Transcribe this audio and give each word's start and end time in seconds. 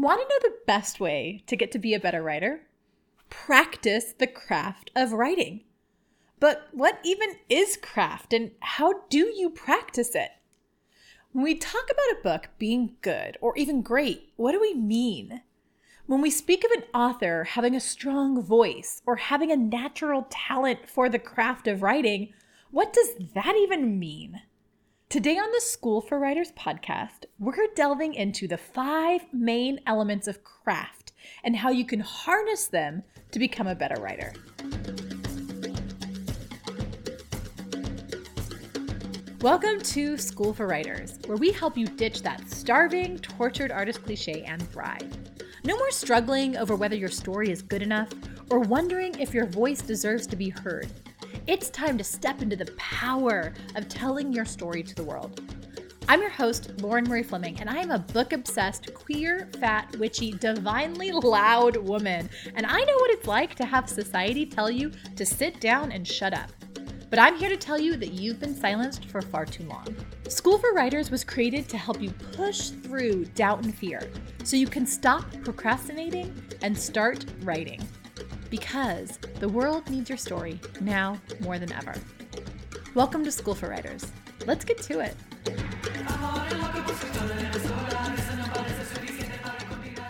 Want 0.00 0.20
to 0.20 0.28
know 0.28 0.38
the 0.42 0.58
best 0.64 1.00
way 1.00 1.42
to 1.48 1.56
get 1.56 1.72
to 1.72 1.78
be 1.80 1.92
a 1.92 1.98
better 1.98 2.22
writer? 2.22 2.60
Practice 3.30 4.14
the 4.16 4.28
craft 4.28 4.92
of 4.94 5.12
writing. 5.12 5.62
But 6.38 6.68
what 6.70 7.00
even 7.04 7.30
is 7.48 7.76
craft 7.76 8.32
and 8.32 8.52
how 8.60 9.02
do 9.10 9.26
you 9.26 9.50
practice 9.50 10.14
it? 10.14 10.30
When 11.32 11.42
we 11.42 11.56
talk 11.56 11.90
about 11.90 12.16
a 12.16 12.22
book 12.22 12.50
being 12.60 12.94
good 13.02 13.38
or 13.40 13.58
even 13.58 13.82
great, 13.82 14.32
what 14.36 14.52
do 14.52 14.60
we 14.60 14.72
mean? 14.72 15.42
When 16.06 16.20
we 16.20 16.30
speak 16.30 16.62
of 16.62 16.70
an 16.70 16.84
author 16.94 17.42
having 17.42 17.74
a 17.74 17.80
strong 17.80 18.40
voice 18.40 19.02
or 19.04 19.16
having 19.16 19.50
a 19.50 19.56
natural 19.56 20.28
talent 20.30 20.88
for 20.88 21.08
the 21.08 21.18
craft 21.18 21.66
of 21.66 21.82
writing, 21.82 22.32
what 22.70 22.92
does 22.92 23.08
that 23.34 23.56
even 23.56 23.98
mean? 23.98 24.42
Today 25.10 25.38
on 25.38 25.50
the 25.52 25.60
School 25.62 26.02
for 26.02 26.18
Writers 26.18 26.52
podcast, 26.52 27.24
we're 27.38 27.68
delving 27.74 28.12
into 28.12 28.46
the 28.46 28.58
five 28.58 29.22
main 29.32 29.80
elements 29.86 30.28
of 30.28 30.44
craft 30.44 31.14
and 31.42 31.56
how 31.56 31.70
you 31.70 31.86
can 31.86 32.00
harness 32.00 32.66
them 32.66 33.02
to 33.30 33.38
become 33.38 33.66
a 33.66 33.74
better 33.74 33.98
writer. 34.02 34.34
Welcome 39.40 39.80
to 39.80 40.18
School 40.18 40.52
for 40.52 40.66
Writers, 40.66 41.18
where 41.24 41.38
we 41.38 41.52
help 41.52 41.78
you 41.78 41.86
ditch 41.86 42.20
that 42.20 42.46
starving, 42.50 43.18
tortured 43.20 43.72
artist 43.72 44.04
cliche 44.04 44.44
and 44.46 44.60
thrive. 44.70 45.10
No 45.64 45.74
more 45.78 45.90
struggling 45.90 46.58
over 46.58 46.76
whether 46.76 46.96
your 46.96 47.08
story 47.08 47.50
is 47.50 47.62
good 47.62 47.80
enough 47.80 48.10
or 48.50 48.58
wondering 48.58 49.18
if 49.18 49.32
your 49.32 49.46
voice 49.46 49.80
deserves 49.80 50.26
to 50.26 50.36
be 50.36 50.50
heard. 50.50 50.88
It's 51.46 51.70
time 51.70 51.96
to 51.98 52.04
step 52.04 52.42
into 52.42 52.56
the 52.56 52.70
power 52.76 53.54
of 53.74 53.88
telling 53.88 54.32
your 54.32 54.44
story 54.44 54.82
to 54.82 54.94
the 54.94 55.04
world. 55.04 55.40
I'm 56.10 56.22
your 56.22 56.30
host, 56.30 56.80
Lauren 56.80 57.04
Marie 57.04 57.22
Fleming, 57.22 57.60
and 57.60 57.68
I 57.68 57.76
am 57.78 57.90
a 57.90 57.98
book 57.98 58.32
obsessed, 58.32 58.94
queer, 58.94 59.48
fat, 59.60 59.94
witchy, 59.98 60.32
divinely 60.32 61.12
loud 61.12 61.76
woman. 61.76 62.30
And 62.54 62.64
I 62.64 62.80
know 62.80 62.94
what 62.96 63.10
it's 63.10 63.26
like 63.26 63.54
to 63.56 63.66
have 63.66 63.90
society 63.90 64.46
tell 64.46 64.70
you 64.70 64.90
to 65.16 65.26
sit 65.26 65.60
down 65.60 65.92
and 65.92 66.06
shut 66.06 66.32
up. 66.32 66.50
But 67.10 67.18
I'm 67.18 67.36
here 67.36 67.48
to 67.48 67.56
tell 67.56 67.78
you 67.78 67.96
that 67.96 68.12
you've 68.12 68.40
been 68.40 68.54
silenced 68.54 69.06
for 69.06 69.22
far 69.22 69.46
too 69.46 69.64
long. 69.64 69.96
School 70.28 70.58
for 70.58 70.72
Writers 70.72 71.10
was 71.10 71.24
created 71.24 71.68
to 71.70 71.78
help 71.78 72.00
you 72.00 72.10
push 72.32 72.68
through 72.68 73.24
doubt 73.26 73.64
and 73.64 73.74
fear 73.74 74.10
so 74.44 74.56
you 74.56 74.66
can 74.66 74.86
stop 74.86 75.24
procrastinating 75.42 76.34
and 76.62 76.76
start 76.76 77.24
writing 77.42 77.86
because 78.50 79.18
the 79.40 79.48
world 79.48 79.88
needs 79.90 80.08
your 80.08 80.18
story 80.18 80.60
now 80.80 81.20
more 81.40 81.58
than 81.58 81.72
ever. 81.72 81.94
Welcome 82.94 83.24
to 83.24 83.32
School 83.32 83.54
for 83.54 83.68
Writers. 83.68 84.10
Let's 84.46 84.64
get 84.64 84.78
to 84.82 85.00
it. 85.00 85.14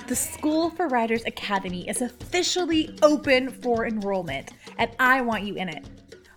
The 0.07 0.17
School 0.17 0.71
for 0.71 0.89
Writers 0.89 1.25
Academy 1.27 1.89
is 1.89 2.01
officially 2.01 2.97
open 3.03 3.51
for 3.51 3.87
enrollment, 3.87 4.53
and 4.79 4.91
I 4.99 5.21
want 5.21 5.45
you 5.45 5.57
in 5.57 5.69
it. 5.69 5.85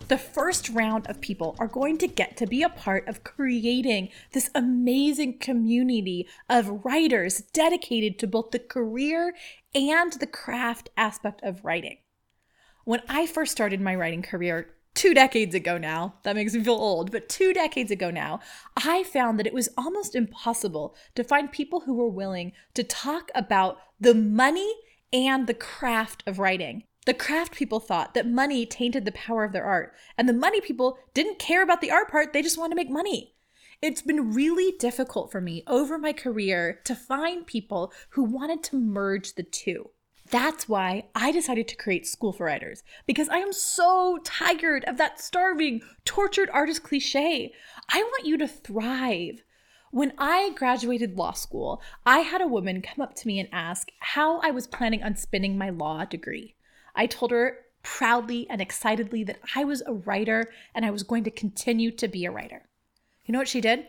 The 0.08 0.18
first 0.18 0.68
round 0.68 1.06
of 1.06 1.22
people 1.22 1.56
are 1.58 1.68
going 1.68 1.96
to 1.98 2.06
get 2.06 2.36
to 2.36 2.46
be 2.46 2.62
a 2.62 2.68
part 2.68 3.08
of 3.08 3.24
creating 3.24 4.10
this 4.32 4.50
amazing 4.54 5.38
community 5.38 6.28
of 6.50 6.84
writers 6.84 7.40
dedicated 7.54 8.18
to 8.18 8.26
both 8.26 8.50
the 8.50 8.58
career 8.58 9.34
and 9.74 10.12
the 10.14 10.26
craft 10.26 10.90
aspect 10.96 11.42
of 11.42 11.64
writing. 11.64 11.98
When 12.84 13.02
I 13.08 13.26
first 13.26 13.52
started 13.52 13.80
my 13.80 13.94
writing 13.94 14.22
career, 14.22 14.74
two 14.94 15.14
decades 15.14 15.54
ago 15.54 15.78
now, 15.78 16.14
that 16.22 16.36
makes 16.36 16.54
me 16.54 16.62
feel 16.62 16.74
old, 16.74 17.10
but 17.10 17.28
two 17.28 17.52
decades 17.52 17.90
ago 17.90 18.10
now, 18.10 18.40
I 18.76 19.04
found 19.04 19.38
that 19.38 19.46
it 19.46 19.54
was 19.54 19.68
almost 19.78 20.14
impossible 20.14 20.94
to 21.14 21.24
find 21.24 21.50
people 21.50 21.80
who 21.80 21.94
were 21.94 22.08
willing 22.08 22.52
to 22.74 22.82
talk 22.82 23.30
about 23.34 23.78
the 24.00 24.14
money 24.14 24.74
and 25.12 25.46
the 25.46 25.54
craft 25.54 26.22
of 26.26 26.38
writing. 26.38 26.84
The 27.04 27.14
craft 27.14 27.54
people 27.54 27.80
thought 27.80 28.14
that 28.14 28.28
money 28.28 28.64
tainted 28.64 29.04
the 29.04 29.12
power 29.12 29.44
of 29.44 29.52
their 29.52 29.64
art, 29.64 29.94
and 30.16 30.28
the 30.28 30.32
money 30.32 30.60
people 30.60 30.98
didn't 31.14 31.38
care 31.38 31.62
about 31.62 31.80
the 31.80 31.90
art 31.90 32.10
part, 32.10 32.32
they 32.32 32.42
just 32.42 32.58
wanted 32.58 32.70
to 32.70 32.76
make 32.76 32.90
money. 32.90 33.31
It's 33.82 34.00
been 34.00 34.32
really 34.32 34.76
difficult 34.78 35.32
for 35.32 35.40
me 35.40 35.64
over 35.66 35.98
my 35.98 36.12
career 36.12 36.78
to 36.84 36.94
find 36.94 37.44
people 37.44 37.92
who 38.10 38.22
wanted 38.22 38.62
to 38.62 38.76
merge 38.76 39.34
the 39.34 39.42
two. 39.42 39.90
That's 40.30 40.68
why 40.68 41.06
I 41.16 41.32
decided 41.32 41.66
to 41.66 41.74
create 41.74 42.06
School 42.06 42.32
for 42.32 42.46
Writers, 42.46 42.84
because 43.08 43.28
I 43.28 43.38
am 43.38 43.52
so 43.52 44.20
tired 44.22 44.84
of 44.84 44.98
that 44.98 45.20
starving, 45.20 45.82
tortured 46.04 46.48
artist 46.52 46.84
cliche. 46.84 47.52
I 47.88 48.04
want 48.04 48.24
you 48.24 48.38
to 48.38 48.46
thrive. 48.46 49.42
When 49.90 50.12
I 50.16 50.52
graduated 50.54 51.18
law 51.18 51.32
school, 51.32 51.82
I 52.06 52.20
had 52.20 52.40
a 52.40 52.46
woman 52.46 52.82
come 52.82 53.02
up 53.02 53.16
to 53.16 53.26
me 53.26 53.40
and 53.40 53.48
ask 53.50 53.90
how 53.98 54.38
I 54.42 54.52
was 54.52 54.68
planning 54.68 55.02
on 55.02 55.16
spending 55.16 55.58
my 55.58 55.70
law 55.70 56.04
degree. 56.04 56.54
I 56.94 57.06
told 57.06 57.32
her 57.32 57.58
proudly 57.82 58.46
and 58.48 58.60
excitedly 58.60 59.24
that 59.24 59.40
I 59.56 59.64
was 59.64 59.82
a 59.84 59.92
writer 59.92 60.52
and 60.72 60.86
I 60.86 60.92
was 60.92 61.02
going 61.02 61.24
to 61.24 61.32
continue 61.32 61.90
to 61.90 62.06
be 62.06 62.24
a 62.24 62.30
writer. 62.30 62.68
You 63.24 63.32
know 63.32 63.38
what 63.38 63.48
she 63.48 63.60
did? 63.60 63.86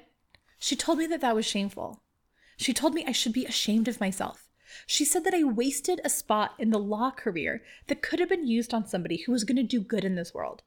She 0.60 0.76
told 0.76 0.98
me 0.98 1.08
that 1.08 1.22
that 1.22 1.36
was 1.36 1.46
shameful. 1.46 2.02
She 2.58 2.74
told 2.74 2.94
me 2.94 3.04
I 3.06 3.12
should 3.12 3.34
be 3.34 3.46
ashamed 3.46 3.88
of 3.88 4.00
myself. 4.00 4.50
She 4.88 5.06
said 5.06 5.24
that 5.24 5.34
I 5.34 5.44
wasted 5.44 6.02
a 6.04 6.10
spot 6.10 6.54
in 6.58 6.70
the 6.70 6.80
law 6.80 7.12
career 7.12 7.64
that 7.88 8.02
could 8.02 8.20
have 8.20 8.30
been 8.30 8.48
used 8.48 8.74
on 8.74 8.88
somebody 8.88 9.18
who 9.18 9.32
was 9.32 9.44
going 9.44 9.58
to 9.58 9.64
do 9.64 9.82
good 9.82 10.04
in 10.04 10.16
this 10.16 10.34
world. 10.34 10.64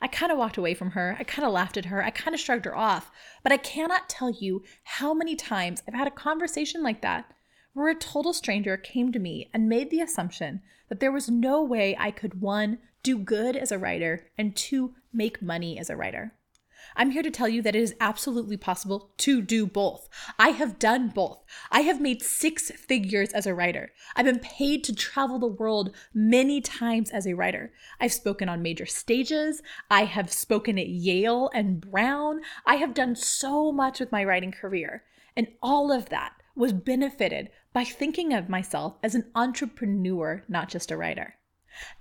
I 0.00 0.06
kind 0.06 0.30
of 0.30 0.38
walked 0.38 0.56
away 0.56 0.74
from 0.74 0.92
her. 0.92 1.16
I 1.18 1.24
kind 1.24 1.44
of 1.46 1.52
laughed 1.52 1.76
at 1.76 1.86
her. 1.86 2.02
I 2.04 2.10
kind 2.10 2.34
of 2.34 2.40
shrugged 2.40 2.64
her 2.66 2.76
off. 2.76 3.10
But 3.42 3.52
I 3.52 3.56
cannot 3.56 4.08
tell 4.08 4.30
you 4.30 4.62
how 4.84 5.12
many 5.12 5.34
times 5.34 5.82
I've 5.86 5.94
had 5.94 6.06
a 6.06 6.12
conversation 6.12 6.82
like 6.82 7.02
that 7.02 7.32
where 7.72 7.88
a 7.88 7.94
total 7.94 8.32
stranger 8.32 8.76
came 8.76 9.12
to 9.12 9.18
me 9.18 9.50
and 9.52 9.68
made 9.68 9.90
the 9.90 10.00
assumption 10.00 10.62
that 10.88 11.00
there 11.00 11.12
was 11.12 11.28
no 11.28 11.62
way 11.62 11.96
I 11.98 12.10
could 12.10 12.40
one, 12.40 12.78
do 13.02 13.18
good 13.18 13.56
as 13.56 13.70
a 13.70 13.78
writer, 13.78 14.26
and 14.36 14.56
two, 14.56 14.94
make 15.12 15.42
money 15.42 15.78
as 15.78 15.90
a 15.90 15.96
writer. 15.96 16.32
I'm 16.98 17.12
here 17.12 17.22
to 17.22 17.30
tell 17.30 17.48
you 17.48 17.62
that 17.62 17.76
it 17.76 17.82
is 17.82 17.94
absolutely 18.00 18.56
possible 18.56 19.12
to 19.18 19.40
do 19.40 19.68
both. 19.68 20.08
I 20.36 20.48
have 20.48 20.80
done 20.80 21.10
both. 21.10 21.44
I 21.70 21.82
have 21.82 22.00
made 22.00 22.22
six 22.24 22.72
figures 22.72 23.32
as 23.32 23.46
a 23.46 23.54
writer. 23.54 23.92
I've 24.16 24.24
been 24.26 24.40
paid 24.40 24.82
to 24.84 24.94
travel 24.94 25.38
the 25.38 25.46
world 25.46 25.94
many 26.12 26.60
times 26.60 27.10
as 27.10 27.24
a 27.24 27.34
writer. 27.34 27.72
I've 28.00 28.12
spoken 28.12 28.48
on 28.48 28.62
major 28.62 28.84
stages. 28.84 29.62
I 29.88 30.06
have 30.06 30.32
spoken 30.32 30.76
at 30.76 30.88
Yale 30.88 31.50
and 31.54 31.80
Brown. 31.80 32.40
I 32.66 32.74
have 32.74 32.94
done 32.94 33.14
so 33.14 33.70
much 33.70 34.00
with 34.00 34.10
my 34.10 34.24
writing 34.24 34.50
career. 34.50 35.04
And 35.36 35.46
all 35.62 35.92
of 35.92 36.08
that 36.08 36.32
was 36.56 36.72
benefited 36.72 37.50
by 37.72 37.84
thinking 37.84 38.32
of 38.32 38.48
myself 38.48 38.96
as 39.04 39.14
an 39.14 39.30
entrepreneur, 39.36 40.42
not 40.48 40.68
just 40.68 40.90
a 40.90 40.96
writer. 40.96 41.37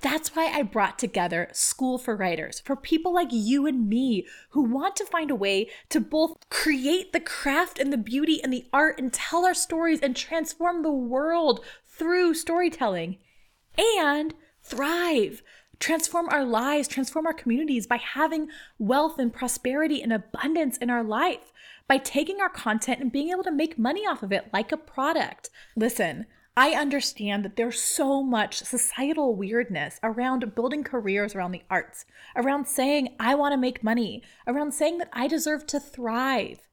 That's 0.02 0.36
why 0.36 0.48
I 0.48 0.62
brought 0.64 1.00
together 1.00 1.50
School 1.54 1.98
for 1.98 2.16
Writers 2.16 2.60
for 2.60 2.76
people 2.76 3.14
like 3.14 3.30
you 3.32 3.66
and 3.66 3.88
me 3.88 4.26
who 4.52 4.62
want 4.62 4.96
to 4.98 5.06
find 5.06 5.32
a 5.32 5.36
way 5.36 5.70
to 5.90 6.00
both 6.00 6.50
create 6.50 7.14
the 7.14 7.20
craft 7.20 7.80
and 7.80 7.92
the 7.92 7.98
beauty 7.98 8.42
and 8.44 8.52
the 8.52 8.66
art 8.72 9.00
and 9.00 9.12
tell 9.12 9.46
our 9.46 9.54
stories 9.54 10.00
and 10.02 10.16
transform 10.16 10.84
the 10.84 10.92
world 10.92 11.64
through 11.86 12.34
storytelling 12.34 13.18
and 13.78 14.34
thrive. 14.62 15.44
Transform 15.80 16.28
our 16.30 16.44
lives, 16.44 16.88
transform 16.88 17.28
our 17.28 17.34
communities 17.34 17.86
by 17.86 17.98
having 17.98 18.50
wealth 18.80 19.20
and 19.20 19.32
prosperity 19.32 20.02
and 20.02 20.12
abundance 20.12 20.78
in 20.78 20.90
our 20.90 21.04
life, 21.04 21.54
by 21.88 21.98
taking 21.98 22.42
our 22.42 22.50
content 22.50 23.00
and 23.00 23.12
being 23.12 23.30
able 23.30 23.44
to 23.44 23.52
make 23.52 23.78
money 23.78 24.02
off 24.02 24.24
of 24.24 24.32
it 24.32 24.50
like 24.52 24.72
a 24.72 24.78
product. 24.78 25.52
Listen, 25.76 26.26
I 26.58 26.72
understand 26.72 27.46
that 27.46 27.56
there's 27.56 27.80
so 27.80 28.24
much 28.24 28.64
societal 28.64 29.36
weirdness 29.36 30.00
around 30.02 30.56
building 30.56 30.84
careers 30.84 31.36
around 31.36 31.52
the 31.52 31.62
arts, 31.70 32.04
around 32.36 32.68
saying, 32.68 33.16
I 33.20 33.36
want 33.36 33.54
to 33.54 33.58
make 33.58 33.84
money, 33.84 34.24
around 34.48 34.72
saying 34.74 34.98
that 34.98 35.10
I 35.14 35.28
deserve 35.28 35.68
to 35.68 35.80
thrive. 35.80 36.68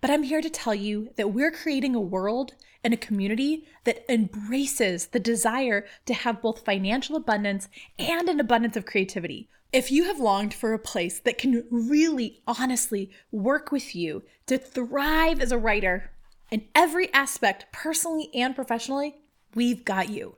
But 0.00 0.12
I'm 0.12 0.22
here 0.22 0.40
to 0.40 0.48
tell 0.48 0.76
you 0.76 1.08
that 1.16 1.32
we're 1.32 1.50
creating 1.50 1.96
a 1.96 2.00
world 2.00 2.54
and 2.84 2.94
a 2.94 2.96
community 2.96 3.66
that 3.82 4.04
embraces 4.08 5.06
the 5.08 5.18
desire 5.18 5.86
to 6.04 6.14
have 6.14 6.40
both 6.40 6.64
financial 6.64 7.16
abundance 7.16 7.68
and 7.98 8.28
an 8.28 8.38
abundance 8.38 8.76
of 8.76 8.86
creativity. 8.86 9.48
If 9.72 9.90
you 9.90 10.04
have 10.04 10.20
longed 10.20 10.54
for 10.54 10.72
a 10.72 10.78
place 10.78 11.18
that 11.18 11.36
can 11.36 11.64
really 11.68 12.42
honestly 12.46 13.10
work 13.32 13.72
with 13.72 13.96
you 13.96 14.22
to 14.46 14.56
thrive 14.56 15.40
as 15.40 15.50
a 15.50 15.58
writer, 15.58 16.12
in 16.50 16.68
every 16.74 17.12
aspect, 17.12 17.66
personally 17.72 18.30
and 18.34 18.54
professionally, 18.54 19.16
we've 19.54 19.84
got 19.84 20.08
you. 20.08 20.36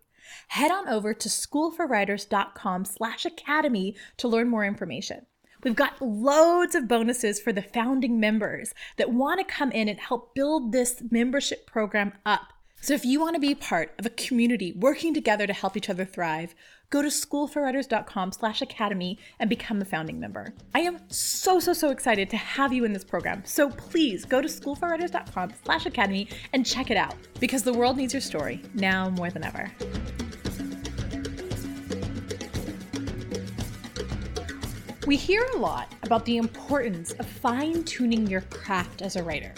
Head 0.48 0.70
on 0.70 0.88
over 0.88 1.14
to 1.14 1.28
schoolforwriters.com 1.28 2.84
slash 2.84 3.24
academy 3.24 3.96
to 4.18 4.28
learn 4.28 4.48
more 4.48 4.64
information. 4.64 5.26
We've 5.64 5.74
got 5.74 6.00
loads 6.00 6.74
of 6.74 6.86
bonuses 6.86 7.40
for 7.40 7.52
the 7.52 7.62
founding 7.62 8.20
members 8.20 8.74
that 8.96 9.12
want 9.12 9.40
to 9.40 9.44
come 9.44 9.72
in 9.72 9.88
and 9.88 9.98
help 9.98 10.34
build 10.34 10.72
this 10.72 11.02
membership 11.10 11.66
program 11.66 12.12
up. 12.24 12.52
So 12.80 12.94
if 12.94 13.04
you 13.04 13.20
want 13.20 13.34
to 13.34 13.40
be 13.40 13.56
part 13.56 13.92
of 13.98 14.06
a 14.06 14.10
community 14.10 14.72
working 14.72 15.12
together 15.12 15.48
to 15.48 15.52
help 15.52 15.76
each 15.76 15.90
other 15.90 16.04
thrive, 16.04 16.54
go 16.90 17.02
to 17.02 17.08
schoolforwriters.com 17.08 18.32
slash 18.32 18.62
academy 18.62 19.18
and 19.38 19.50
become 19.50 19.82
a 19.82 19.84
founding 19.84 20.18
member. 20.18 20.54
I 20.74 20.80
am 20.80 20.98
so, 21.08 21.60
so, 21.60 21.72
so 21.72 21.90
excited 21.90 22.30
to 22.30 22.36
have 22.36 22.72
you 22.72 22.84
in 22.84 22.92
this 22.92 23.04
program. 23.04 23.42
So 23.44 23.70
please 23.70 24.24
go 24.24 24.40
to 24.40 24.48
schoolforwriters.com 24.48 25.52
slash 25.64 25.86
academy 25.86 26.28
and 26.52 26.64
check 26.64 26.90
it 26.90 26.96
out 26.96 27.14
because 27.40 27.62
the 27.62 27.72
world 27.72 27.96
needs 27.96 28.14
your 28.14 28.22
story 28.22 28.62
now 28.74 29.10
more 29.10 29.30
than 29.30 29.44
ever. 29.44 29.70
We 35.06 35.16
hear 35.16 35.42
a 35.54 35.56
lot 35.56 35.92
about 36.02 36.24
the 36.26 36.36
importance 36.36 37.12
of 37.12 37.26
fine 37.26 37.82
tuning 37.84 38.26
your 38.26 38.42
craft 38.42 39.00
as 39.00 39.16
a 39.16 39.22
writer. 39.22 39.54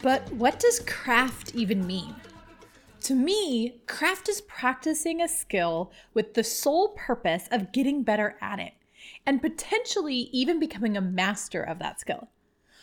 But 0.00 0.30
what 0.32 0.60
does 0.60 0.80
craft 0.80 1.54
even 1.54 1.84
mean? 1.86 2.14
To 3.04 3.14
me, 3.16 3.80
craft 3.86 4.28
is 4.28 4.40
practicing 4.42 5.20
a 5.20 5.26
skill 5.26 5.90
with 6.14 6.34
the 6.34 6.44
sole 6.44 6.90
purpose 6.90 7.48
of 7.50 7.72
getting 7.72 8.04
better 8.04 8.36
at 8.40 8.60
it 8.60 8.74
and 9.26 9.42
potentially 9.42 10.30
even 10.32 10.60
becoming 10.60 10.96
a 10.96 11.00
master 11.00 11.62
of 11.62 11.80
that 11.80 11.98
skill. 11.98 12.28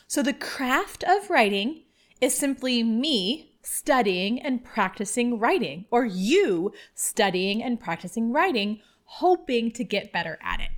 So, 0.07 0.21
the 0.21 0.33
craft 0.33 1.03
of 1.05 1.29
writing 1.29 1.83
is 2.19 2.35
simply 2.35 2.83
me 2.83 3.53
studying 3.61 4.41
and 4.41 4.63
practicing 4.63 5.39
writing, 5.39 5.85
or 5.89 6.05
you 6.05 6.73
studying 6.95 7.63
and 7.63 7.79
practicing 7.79 8.33
writing, 8.33 8.81
hoping 9.05 9.71
to 9.71 9.83
get 9.85 10.11
better 10.11 10.37
at 10.43 10.59
it. 10.59 10.71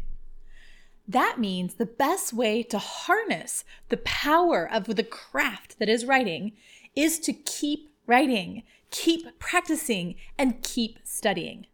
That 1.08 1.40
means 1.40 1.76
the 1.76 1.86
best 1.86 2.32
way 2.32 2.62
to 2.64 2.78
harness 2.78 3.64
the 3.90 3.98
power 3.98 4.70
of 4.72 4.86
the 4.86 5.04
craft 5.04 5.80
that 5.80 5.90
is 5.90 6.06
writing 6.06 6.54
is 6.96 7.20
to 7.20 7.34
keep 7.34 7.90
writing, 8.06 8.64
keep 8.92 9.40
practicing, 9.40 10.16
and 10.38 10.62
keep 10.62 11.00
studying. 11.04 11.66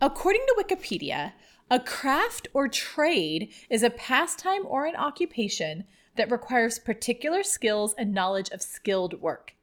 According 0.00 0.44
to 0.46 0.64
Wikipedia, 0.64 1.32
a 1.70 1.80
craft 1.80 2.48
or 2.54 2.68
trade 2.68 3.52
is 3.68 3.82
a 3.82 3.90
pastime 3.90 4.62
or 4.66 4.86
an 4.86 4.96
occupation 4.96 5.84
that 6.16 6.30
requires 6.30 6.78
particular 6.78 7.42
skills 7.42 7.94
and 7.96 8.12
knowledge 8.12 8.50
of 8.50 8.62
skilled 8.62 9.20
work. 9.20 9.54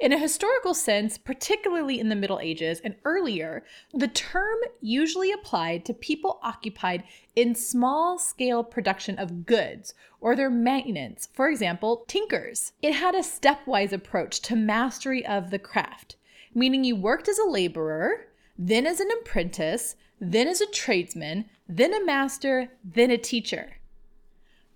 In 0.00 0.12
a 0.12 0.18
historical 0.18 0.74
sense, 0.74 1.18
particularly 1.18 2.00
in 2.00 2.08
the 2.08 2.14
Middle 2.14 2.40
Ages 2.40 2.80
and 2.80 2.96
earlier, 3.04 3.64
the 3.92 4.08
term 4.08 4.58
usually 4.80 5.30
applied 5.30 5.84
to 5.84 5.94
people 5.94 6.38
occupied 6.42 7.04
in 7.36 7.54
small 7.54 8.18
scale 8.18 8.64
production 8.64 9.18
of 9.18 9.46
goods 9.46 9.94
or 10.20 10.34
their 10.34 10.50
maintenance, 10.50 11.28
for 11.32 11.48
example, 11.48 12.04
tinkers. 12.08 12.72
It 12.82 12.94
had 12.94 13.14
a 13.14 13.18
stepwise 13.18 13.92
approach 13.92 14.40
to 14.42 14.56
mastery 14.56 15.24
of 15.24 15.50
the 15.50 15.58
craft, 15.58 16.16
meaning 16.54 16.84
you 16.84 16.96
worked 16.96 17.28
as 17.28 17.38
a 17.38 17.48
laborer, 17.48 18.28
then 18.58 18.86
as 18.86 19.00
an 19.00 19.10
apprentice, 19.10 19.96
then 20.20 20.48
as 20.48 20.60
a 20.60 20.66
tradesman, 20.66 21.46
then 21.68 21.92
a 21.92 22.04
master, 22.04 22.70
then 22.84 23.10
a 23.10 23.18
teacher. 23.18 23.78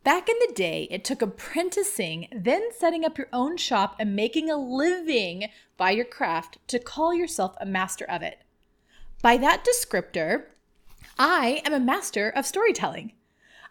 Back 0.05 0.29
in 0.29 0.37
the 0.41 0.55
day, 0.55 0.89
it 0.91 1.05
took 1.05 1.21
apprenticing, 1.21 2.29
then 2.33 2.71
setting 2.73 3.05
up 3.05 3.19
your 3.19 3.29
own 3.33 3.57
shop 3.57 3.97
and 3.99 4.17
making 4.17 4.51
a 4.51 4.57
living 4.57 5.49
by 5.77 5.91
your 5.91 6.05
craft 6.05 6.59
to 6.69 6.79
call 6.79 7.13
yourself 7.13 7.57
a 7.61 7.67
master 7.67 8.05
of 8.07 8.23
it. 8.23 8.39
By 9.21 9.37
that 9.39 9.65
descriptor, 9.65 10.47
I 11.19 11.63
am 11.65 11.75
a 11.75 11.81
master 11.81 12.31
of 12.31 12.47
storytelling. 12.47 13.13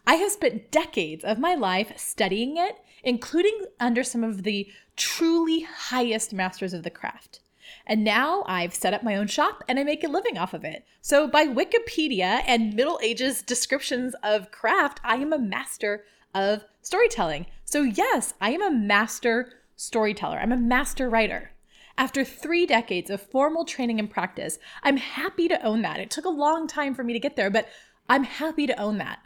I 0.06 0.16
have 0.16 0.32
spent 0.32 0.72
decades 0.72 1.24
of 1.24 1.40
my 1.40 1.56
life 1.56 1.98
studying 1.98 2.58
it, 2.58 2.78
including 3.04 3.66
under 3.80 4.04
some 4.04 4.24
of 4.24 4.44
the 4.44 4.72
truly 4.96 5.62
highest 5.62 6.34
masters 6.34 6.74
of 6.74 6.84
the 6.84 6.90
craft. 6.90 7.40
And 7.86 8.04
now 8.04 8.44
I've 8.48 8.76
set 8.76 8.94
up 8.94 9.04
my 9.04 9.16
own 9.16 9.28
shop 9.28 9.64
and 9.68 9.80
I 9.80 9.84
make 9.84 10.04
a 10.04 10.10
living 10.10 10.38
off 10.38 10.54
of 10.54 10.64
it. 10.64 10.86
So, 11.02 11.28
by 11.28 11.46
Wikipedia 11.46 12.44
and 12.46 12.74
Middle 12.74 13.00
Ages 13.02 13.42
descriptions 13.42 14.16
of 14.24 14.52
craft, 14.52 15.00
I 15.04 15.16
am 15.16 15.34
a 15.34 15.40
master 15.40 16.06
of 16.44 16.64
storytelling. 16.82 17.48
So, 17.66 17.82
yes, 17.84 18.34
I 18.40 18.52
am 18.52 18.62
a 18.62 18.72
master 18.72 19.54
storyteller, 19.76 20.38
I'm 20.38 20.52
a 20.52 20.58
master 20.58 21.10
writer. 21.10 21.52
After 21.98 22.24
three 22.24 22.66
decades 22.66 23.10
of 23.10 23.22
formal 23.22 23.66
training 23.66 24.00
and 24.00 24.10
practice, 24.10 24.60
I'm 24.84 24.98
happy 24.98 25.48
to 25.48 25.62
own 25.66 25.82
that. 25.82 26.00
It 26.00 26.12
took 26.12 26.26
a 26.26 26.30
long 26.30 26.68
time 26.68 26.94
for 26.94 27.04
me 27.04 27.14
to 27.14 27.20
get 27.20 27.36
there, 27.36 27.50
but 27.50 27.68
I'm 28.08 28.24
happy 28.24 28.68
to 28.68 28.80
own 28.80 29.00
that. 29.00 29.20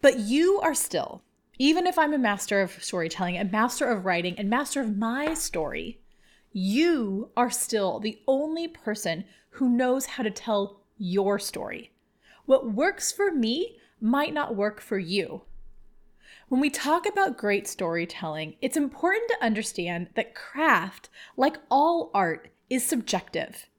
But 0.00 0.18
you 0.18 0.58
are 0.60 0.74
still, 0.74 1.22
even 1.58 1.86
if 1.86 1.98
I'm 1.98 2.14
a 2.14 2.18
master 2.18 2.62
of 2.62 2.82
storytelling, 2.82 3.36
a 3.36 3.44
master 3.44 3.86
of 3.86 4.04
writing, 4.06 4.38
and 4.38 4.48
master 4.48 4.80
of 4.80 4.96
my 4.96 5.34
story, 5.34 6.00
you 6.52 7.30
are 7.36 7.50
still 7.50 8.00
the 8.00 8.18
only 8.26 8.68
person 8.68 9.24
who 9.50 9.68
knows 9.68 10.06
how 10.06 10.22
to 10.22 10.30
tell 10.30 10.80
your 10.98 11.38
story. 11.38 11.92
What 12.46 12.72
works 12.72 13.12
for 13.12 13.30
me 13.30 13.78
might 14.00 14.34
not 14.34 14.56
work 14.56 14.80
for 14.80 14.98
you. 14.98 15.42
When 16.52 16.60
we 16.60 16.68
talk 16.68 17.08
about 17.08 17.38
great 17.38 17.66
storytelling, 17.66 18.56
it's 18.60 18.76
important 18.76 19.30
to 19.30 19.42
understand 19.42 20.08
that 20.16 20.34
craft, 20.34 21.08
like 21.34 21.56
all 21.70 22.10
art, 22.12 22.50
is 22.68 22.84
subjective. 22.84 23.70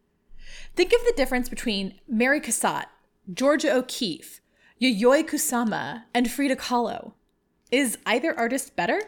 Think 0.76 0.92
of 0.92 1.06
the 1.06 1.14
difference 1.16 1.50
between 1.50 2.00
Mary 2.08 2.42
Cassatt, 2.42 2.86
Georgia 3.32 3.72
O'Keeffe, 3.72 4.42
Yayoi 4.82 5.24
Kusama, 5.24 6.06
and 6.16 6.32
Frida 6.32 6.56
Kahlo. 6.56 7.14
Is 7.70 8.00
either 8.08 8.36
artist 8.36 8.76
better? 8.76 9.04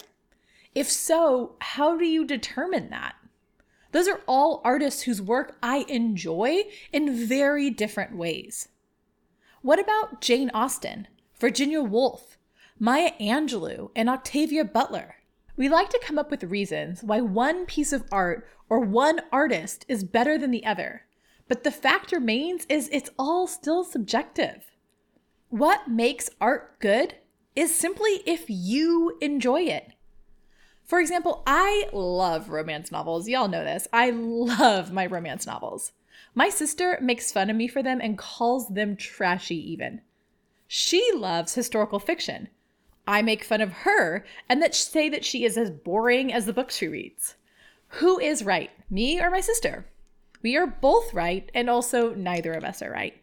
If 0.75 0.87
so, 0.87 1.55
how 1.59 1.97
do 1.97 2.05
you 2.05 2.23
determine 2.23 2.91
that? 2.91 3.15
Those 3.93 4.07
are 4.07 4.21
all 4.27 4.61
artists 4.63 5.01
whose 5.01 5.23
work 5.23 5.57
I 5.63 5.85
enjoy 5.89 6.65
in 6.93 7.15
very 7.27 7.71
different 7.71 8.15
ways. 8.15 8.67
What 9.63 9.79
about 9.79 10.21
Jane 10.21 10.51
Austen, 10.53 11.07
Virginia 11.39 11.81
Woolf, 11.81 12.37
Maya 12.77 13.11
Angelou, 13.21 13.89
and 13.95 14.09
Octavia 14.09 14.65
Butler. 14.65 15.15
We 15.55 15.69
like 15.69 15.89
to 15.91 16.01
come 16.03 16.19
up 16.19 16.29
with 16.29 16.43
reasons 16.43 17.01
why 17.01 17.21
one 17.21 17.65
piece 17.65 17.93
of 17.93 18.03
art 18.11 18.45
or 18.67 18.81
one 18.81 19.21
artist 19.31 19.85
is 19.87 20.03
better 20.03 20.37
than 20.37 20.51
the 20.51 20.65
other, 20.65 21.03
but 21.47 21.63
the 21.63 21.71
fact 21.71 22.11
remains 22.11 22.65
is 22.67 22.89
it's 22.91 23.09
all 23.17 23.47
still 23.47 23.85
subjective. 23.85 24.65
What 25.47 25.87
makes 25.87 26.29
art 26.41 26.77
good 26.81 27.15
is 27.55 27.73
simply 27.73 28.21
if 28.25 28.43
you 28.49 29.17
enjoy 29.21 29.61
it. 29.61 29.93
For 30.83 30.99
example, 30.99 31.43
I 31.47 31.87
love 31.93 32.49
romance 32.49 32.91
novels. 32.91 33.29
Y'all 33.29 33.47
know 33.47 33.63
this. 33.63 33.87
I 33.93 34.09
love 34.09 34.91
my 34.91 35.05
romance 35.05 35.47
novels. 35.47 35.93
My 36.33 36.49
sister 36.49 36.99
makes 37.01 37.31
fun 37.31 37.49
of 37.49 37.55
me 37.55 37.69
for 37.69 37.81
them 37.81 38.01
and 38.01 38.17
calls 38.17 38.67
them 38.67 38.97
trashy, 38.97 39.71
even. 39.71 40.01
She 40.67 41.11
loves 41.13 41.53
historical 41.53 41.99
fiction. 41.99 42.49
I 43.07 43.21
make 43.21 43.43
fun 43.43 43.61
of 43.61 43.71
her 43.71 44.25
and 44.49 44.61
that 44.61 44.75
say 44.75 45.09
that 45.09 45.25
she 45.25 45.43
is 45.43 45.57
as 45.57 45.69
boring 45.69 46.33
as 46.33 46.45
the 46.45 46.53
books 46.53 46.77
she 46.77 46.87
reads. 46.87 47.35
Who 47.99 48.19
is 48.19 48.43
right, 48.43 48.71
me 48.89 49.21
or 49.21 49.29
my 49.29 49.41
sister? 49.41 49.85
We 50.41 50.57
are 50.57 50.67
both 50.67 51.13
right, 51.13 51.49
and 51.53 51.69
also 51.69 52.13
neither 52.13 52.53
of 52.53 52.63
us 52.63 52.81
are 52.81 52.91
right. 52.91 53.15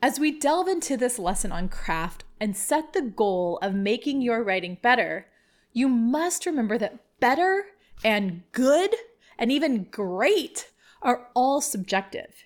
As 0.00 0.18
we 0.18 0.38
delve 0.38 0.68
into 0.68 0.96
this 0.96 1.18
lesson 1.18 1.52
on 1.52 1.68
craft 1.68 2.24
and 2.40 2.56
set 2.56 2.92
the 2.92 3.02
goal 3.02 3.58
of 3.60 3.74
making 3.74 4.22
your 4.22 4.42
writing 4.42 4.78
better, 4.82 5.26
you 5.72 5.88
must 5.88 6.46
remember 6.46 6.78
that 6.78 6.98
better 7.20 7.66
and 8.04 8.42
good 8.52 8.94
and 9.38 9.52
even 9.52 9.84
great 9.84 10.70
are 11.02 11.28
all 11.34 11.60
subjective. 11.60 12.44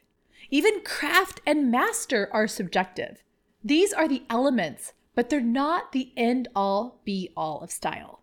Even 0.51 0.83
craft 0.83 1.41
and 1.47 1.71
master 1.71 2.29
are 2.33 2.47
subjective. 2.47 3.23
These 3.65 3.93
are 3.93 4.07
the 4.09 4.25
elements 4.29 4.93
but 5.17 5.31
they're 5.31 5.41
not 5.41 5.91
the 5.91 6.13
end 6.17 6.47
all 6.55 7.01
be 7.05 7.33
all 7.37 7.61
of 7.63 7.73
style. 7.73 8.21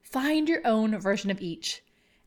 Find 0.00 0.48
your 0.48 0.64
own 0.64 0.98
version 0.98 1.30
of 1.30 1.42
each. 1.42 1.82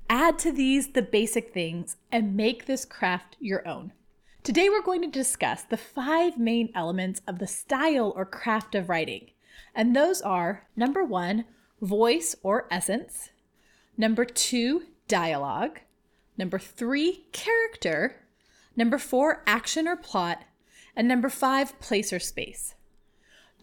Add 0.09 0.37
to 0.39 0.51
these 0.51 0.89
the 0.89 1.01
basic 1.01 1.51
things 1.51 1.95
and 2.11 2.35
make 2.35 2.65
this 2.65 2.85
craft 2.85 3.37
your 3.39 3.67
own. 3.67 3.93
Today, 4.43 4.69
we're 4.69 4.83
going 4.83 5.01
to 5.01 5.07
discuss 5.07 5.63
the 5.63 5.77
five 5.77 6.37
main 6.37 6.69
elements 6.75 7.21
of 7.25 7.39
the 7.39 7.47
style 7.47 8.13
or 8.15 8.25
craft 8.25 8.75
of 8.75 8.89
writing. 8.89 9.31
And 9.73 9.95
those 9.95 10.21
are 10.21 10.67
number 10.75 11.03
one, 11.03 11.45
voice 11.81 12.35
or 12.43 12.67
essence, 12.69 13.29
number 13.97 14.25
two, 14.25 14.83
dialogue, 15.07 15.79
number 16.37 16.59
three, 16.59 17.25
character, 17.31 18.17
number 18.75 18.99
four, 18.99 19.41
action 19.47 19.87
or 19.87 19.95
plot, 19.95 20.43
and 20.95 21.07
number 21.07 21.29
five, 21.29 21.79
place 21.79 22.13
or 22.13 22.19
space. 22.19 22.75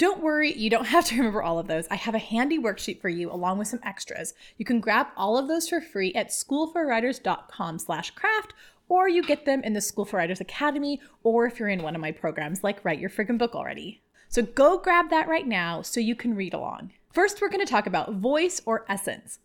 Don't 0.02 0.21
worry, 0.21 0.52
you 0.52 0.68
don't 0.68 0.88
have 0.88 1.04
to 1.04 1.16
remember 1.16 1.44
all 1.44 1.61
of 1.61 1.68
those. 1.68 1.87
I 1.88 1.94
have 1.94 2.16
a 2.16 2.18
handy 2.18 2.59
worksheet 2.59 3.00
for 3.00 3.09
you 3.09 3.30
along 3.30 3.59
with 3.59 3.68
some 3.68 3.78
extras. 3.85 4.35
You 4.56 4.64
can 4.64 4.80
grab 4.80 5.06
all 5.16 5.38
of 5.38 5.47
those 5.47 5.68
for 5.68 5.80
free 5.80 6.12
at 6.14 6.30
schoolforwriters.com 6.30 7.78
slash 7.78 8.11
craft, 8.11 8.52
or 8.88 9.09
you 9.09 9.23
get 9.23 9.44
them 9.44 9.62
in 9.62 9.75
the 9.75 9.80
School 9.80 10.04
for 10.04 10.16
Writers 10.16 10.40
Academy, 10.40 11.00
or 11.23 11.47
if 11.47 11.61
you're 11.61 11.68
in 11.68 11.85
one 11.85 11.94
of 11.94 12.00
my 12.00 12.11
programs 12.11 12.64
like 12.64 12.85
Write 12.85 12.99
Your 12.99 13.11
Friggin' 13.11 13.38
Book 13.38 13.54
already. 13.54 14.02
So 14.28 14.42
go 14.42 14.76
grab 14.76 15.09
that 15.11 15.28
right 15.28 15.47
now 15.47 15.82
so 15.82 16.00
you 16.00 16.16
can 16.16 16.35
read 16.35 16.52
along. 16.52 16.90
First, 17.12 17.40
we're 17.40 17.49
going 17.49 17.64
to 17.64 17.71
talk 17.71 17.87
about 17.87 18.14
voice 18.14 18.61
or 18.66 18.85
essence. 18.88 19.38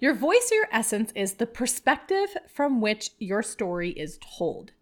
Your 0.00 0.14
voice 0.14 0.50
or 0.50 0.56
your 0.56 0.68
essence 0.72 1.12
is 1.14 1.34
the 1.34 1.46
perspective 1.46 2.36
from 2.52 2.80
which 2.80 3.10
your 3.20 3.44
story 3.44 3.90
is 3.90 4.18
told. 4.18 4.72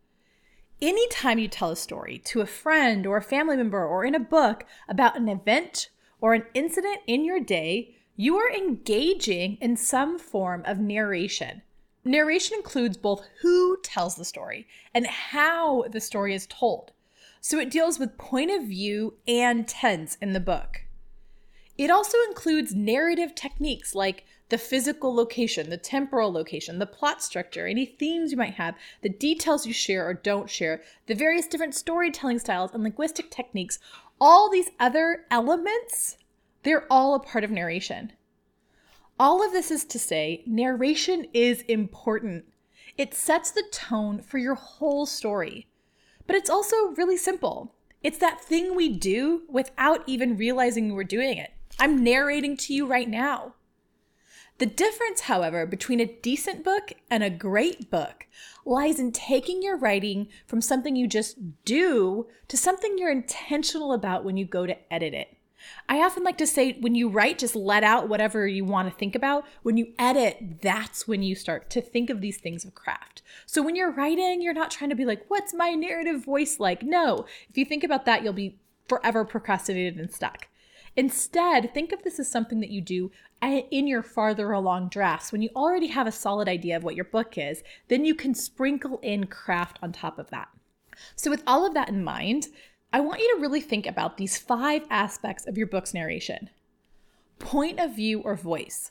Anytime 0.80 1.40
you 1.40 1.48
tell 1.48 1.72
a 1.72 1.76
story 1.76 2.18
to 2.26 2.40
a 2.40 2.46
friend 2.46 3.04
or 3.04 3.16
a 3.16 3.22
family 3.22 3.56
member 3.56 3.84
or 3.84 4.04
in 4.04 4.14
a 4.14 4.20
book 4.20 4.64
about 4.88 5.16
an 5.16 5.28
event 5.28 5.90
or 6.20 6.34
an 6.34 6.44
incident 6.54 7.00
in 7.08 7.24
your 7.24 7.40
day, 7.40 7.96
you 8.14 8.36
are 8.36 8.50
engaging 8.50 9.58
in 9.60 9.76
some 9.76 10.20
form 10.20 10.62
of 10.66 10.78
narration. 10.78 11.62
Narration 12.04 12.56
includes 12.56 12.96
both 12.96 13.26
who 13.42 13.76
tells 13.82 14.14
the 14.14 14.24
story 14.24 14.68
and 14.94 15.08
how 15.08 15.82
the 15.90 16.00
story 16.00 16.32
is 16.32 16.46
told. 16.46 16.92
So 17.40 17.58
it 17.58 17.70
deals 17.70 17.98
with 17.98 18.16
point 18.16 18.52
of 18.52 18.68
view 18.68 19.14
and 19.26 19.66
tense 19.66 20.16
in 20.22 20.32
the 20.32 20.40
book. 20.40 20.84
It 21.76 21.90
also 21.90 22.18
includes 22.28 22.74
narrative 22.74 23.34
techniques 23.34 23.96
like 23.96 24.24
the 24.48 24.58
physical 24.58 25.14
location, 25.14 25.70
the 25.70 25.76
temporal 25.76 26.32
location, 26.32 26.78
the 26.78 26.86
plot 26.86 27.22
structure, 27.22 27.66
any 27.66 27.84
themes 27.84 28.30
you 28.30 28.36
might 28.36 28.54
have, 28.54 28.74
the 29.02 29.08
details 29.08 29.66
you 29.66 29.72
share 29.72 30.06
or 30.06 30.14
don't 30.14 30.48
share, 30.48 30.82
the 31.06 31.14
various 31.14 31.46
different 31.46 31.74
storytelling 31.74 32.38
styles 32.38 32.72
and 32.72 32.82
linguistic 32.82 33.30
techniques, 33.30 33.78
all 34.20 34.50
these 34.50 34.70
other 34.80 35.26
elements, 35.30 36.16
they're 36.62 36.86
all 36.90 37.14
a 37.14 37.20
part 37.20 37.44
of 37.44 37.50
narration. 37.50 38.12
All 39.20 39.44
of 39.44 39.52
this 39.52 39.70
is 39.70 39.84
to 39.84 39.98
say, 39.98 40.42
narration 40.46 41.26
is 41.34 41.62
important. 41.62 42.44
It 42.96 43.14
sets 43.14 43.50
the 43.50 43.64
tone 43.70 44.22
for 44.22 44.38
your 44.38 44.54
whole 44.54 45.06
story. 45.06 45.66
But 46.26 46.36
it's 46.36 46.50
also 46.50 46.88
really 46.96 47.16
simple. 47.16 47.74
It's 48.02 48.18
that 48.18 48.40
thing 48.40 48.76
we 48.76 48.88
do 48.88 49.42
without 49.48 50.04
even 50.06 50.36
realizing 50.36 50.94
we're 50.94 51.04
doing 51.04 51.38
it. 51.38 51.52
I'm 51.80 52.02
narrating 52.02 52.56
to 52.58 52.74
you 52.74 52.86
right 52.86 53.08
now. 53.08 53.54
The 54.58 54.66
difference, 54.66 55.22
however, 55.22 55.66
between 55.66 56.00
a 56.00 56.06
decent 56.06 56.64
book 56.64 56.92
and 57.10 57.22
a 57.22 57.30
great 57.30 57.90
book 57.90 58.26
lies 58.64 58.98
in 58.98 59.12
taking 59.12 59.62
your 59.62 59.76
writing 59.76 60.28
from 60.46 60.60
something 60.60 60.96
you 60.96 61.06
just 61.06 61.64
do 61.64 62.26
to 62.48 62.56
something 62.56 62.98
you're 62.98 63.10
intentional 63.10 63.92
about 63.92 64.24
when 64.24 64.36
you 64.36 64.44
go 64.44 64.66
to 64.66 64.92
edit 64.92 65.14
it. 65.14 65.36
I 65.88 65.98
often 65.98 66.24
like 66.24 66.38
to 66.38 66.46
say 66.46 66.78
when 66.80 66.94
you 66.94 67.08
write, 67.08 67.38
just 67.38 67.54
let 67.54 67.84
out 67.84 68.08
whatever 68.08 68.46
you 68.46 68.64
want 68.64 68.90
to 68.90 68.96
think 68.96 69.14
about. 69.14 69.44
When 69.62 69.76
you 69.76 69.92
edit, 69.98 70.60
that's 70.60 71.06
when 71.06 71.22
you 71.22 71.34
start 71.34 71.70
to 71.70 71.80
think 71.80 72.10
of 72.10 72.20
these 72.20 72.38
things 72.38 72.64
of 72.64 72.74
craft. 72.74 73.22
So 73.46 73.62
when 73.62 73.76
you're 73.76 73.90
writing, 73.90 74.40
you're 74.40 74.54
not 74.54 74.70
trying 74.70 74.90
to 74.90 74.96
be 74.96 75.04
like, 75.04 75.24
what's 75.28 75.54
my 75.54 75.70
narrative 75.70 76.24
voice 76.24 76.58
like? 76.58 76.82
No. 76.82 77.26
If 77.48 77.58
you 77.58 77.64
think 77.64 77.84
about 77.84 78.06
that, 78.06 78.22
you'll 78.22 78.32
be 78.32 78.58
forever 78.88 79.24
procrastinated 79.24 79.98
and 79.98 80.12
stuck. 80.12 80.48
Instead, 80.98 81.72
think 81.72 81.92
of 81.92 82.02
this 82.02 82.18
as 82.18 82.28
something 82.28 82.58
that 82.58 82.70
you 82.70 82.80
do 82.80 83.12
eh, 83.40 83.62
in 83.70 83.86
your 83.86 84.02
farther 84.02 84.50
along 84.50 84.88
drafts. 84.88 85.30
When 85.30 85.40
you 85.40 85.48
already 85.54 85.86
have 85.86 86.08
a 86.08 86.12
solid 86.12 86.48
idea 86.48 86.76
of 86.76 86.82
what 86.82 86.96
your 86.96 87.04
book 87.04 87.38
is, 87.38 87.62
then 87.86 88.04
you 88.04 88.16
can 88.16 88.34
sprinkle 88.34 88.98
in 89.00 89.28
craft 89.28 89.78
on 89.80 89.92
top 89.92 90.18
of 90.18 90.28
that. 90.30 90.48
So, 91.14 91.30
with 91.30 91.44
all 91.46 91.64
of 91.64 91.72
that 91.74 91.88
in 91.88 92.02
mind, 92.02 92.48
I 92.92 92.98
want 92.98 93.20
you 93.20 93.32
to 93.32 93.40
really 93.40 93.60
think 93.60 93.86
about 93.86 94.16
these 94.16 94.38
five 94.38 94.82
aspects 94.90 95.46
of 95.46 95.56
your 95.56 95.68
book's 95.68 95.94
narration 95.94 96.50
point 97.38 97.78
of 97.78 97.94
view 97.94 98.18
or 98.18 98.34
voice. 98.34 98.90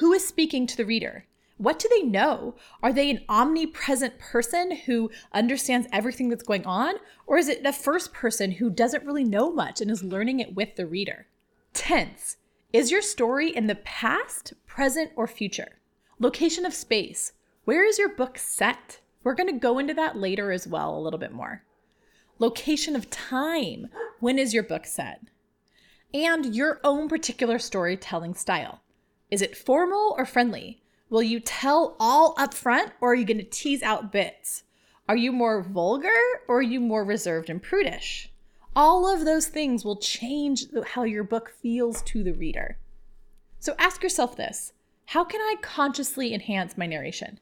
Who 0.00 0.12
is 0.12 0.28
speaking 0.28 0.66
to 0.66 0.76
the 0.76 0.84
reader? 0.84 1.24
What 1.56 1.78
do 1.78 1.88
they 1.88 2.02
know? 2.02 2.56
Are 2.82 2.92
they 2.92 3.10
an 3.10 3.24
omnipresent 3.26 4.18
person 4.18 4.76
who 4.84 5.10
understands 5.32 5.88
everything 5.94 6.28
that's 6.28 6.42
going 6.42 6.66
on? 6.66 6.96
Or 7.26 7.38
is 7.38 7.48
it 7.48 7.64
a 7.64 7.72
first 7.72 8.12
person 8.12 8.52
who 8.52 8.68
doesn't 8.68 9.06
really 9.06 9.24
know 9.24 9.50
much 9.50 9.80
and 9.80 9.90
is 9.90 10.04
learning 10.04 10.40
it 10.40 10.54
with 10.54 10.76
the 10.76 10.86
reader? 10.86 11.26
Tense. 11.78 12.38
Is 12.72 12.90
your 12.90 13.00
story 13.00 13.54
in 13.54 13.68
the 13.68 13.76
past, 13.76 14.52
present, 14.66 15.12
or 15.14 15.28
future? 15.28 15.78
Location 16.18 16.66
of 16.66 16.74
space. 16.74 17.34
Where 17.66 17.84
is 17.84 17.98
your 17.98 18.08
book 18.08 18.36
set? 18.36 18.98
We're 19.22 19.36
going 19.36 19.48
to 19.48 19.60
go 19.60 19.78
into 19.78 19.94
that 19.94 20.16
later 20.16 20.50
as 20.50 20.66
well, 20.66 20.98
a 20.98 20.98
little 20.98 21.20
bit 21.20 21.32
more. 21.32 21.62
Location 22.40 22.96
of 22.96 23.08
time. 23.10 23.86
When 24.18 24.40
is 24.40 24.52
your 24.52 24.64
book 24.64 24.86
set? 24.86 25.20
And 26.12 26.52
your 26.52 26.80
own 26.82 27.08
particular 27.08 27.60
storytelling 27.60 28.34
style. 28.34 28.82
Is 29.30 29.40
it 29.40 29.56
formal 29.56 30.16
or 30.18 30.26
friendly? 30.26 30.82
Will 31.08 31.22
you 31.22 31.38
tell 31.38 31.96
all 32.00 32.34
up 32.38 32.54
front 32.54 32.90
or 33.00 33.12
are 33.12 33.14
you 33.14 33.24
going 33.24 33.38
to 33.38 33.44
tease 33.44 33.84
out 33.84 34.10
bits? 34.10 34.64
Are 35.08 35.16
you 35.16 35.30
more 35.30 35.62
vulgar 35.62 36.10
or 36.48 36.58
are 36.58 36.62
you 36.62 36.80
more 36.80 37.04
reserved 37.04 37.48
and 37.48 37.62
prudish? 37.62 38.32
All 38.78 39.12
of 39.12 39.24
those 39.24 39.48
things 39.48 39.84
will 39.84 39.96
change 39.96 40.66
how 40.90 41.02
your 41.02 41.24
book 41.24 41.50
feels 41.50 42.00
to 42.02 42.22
the 42.22 42.32
reader. 42.32 42.78
So 43.58 43.74
ask 43.76 44.04
yourself 44.04 44.36
this 44.36 44.72
How 45.06 45.24
can 45.24 45.40
I 45.40 45.56
consciously 45.60 46.32
enhance 46.32 46.78
my 46.78 46.86
narration? 46.86 47.40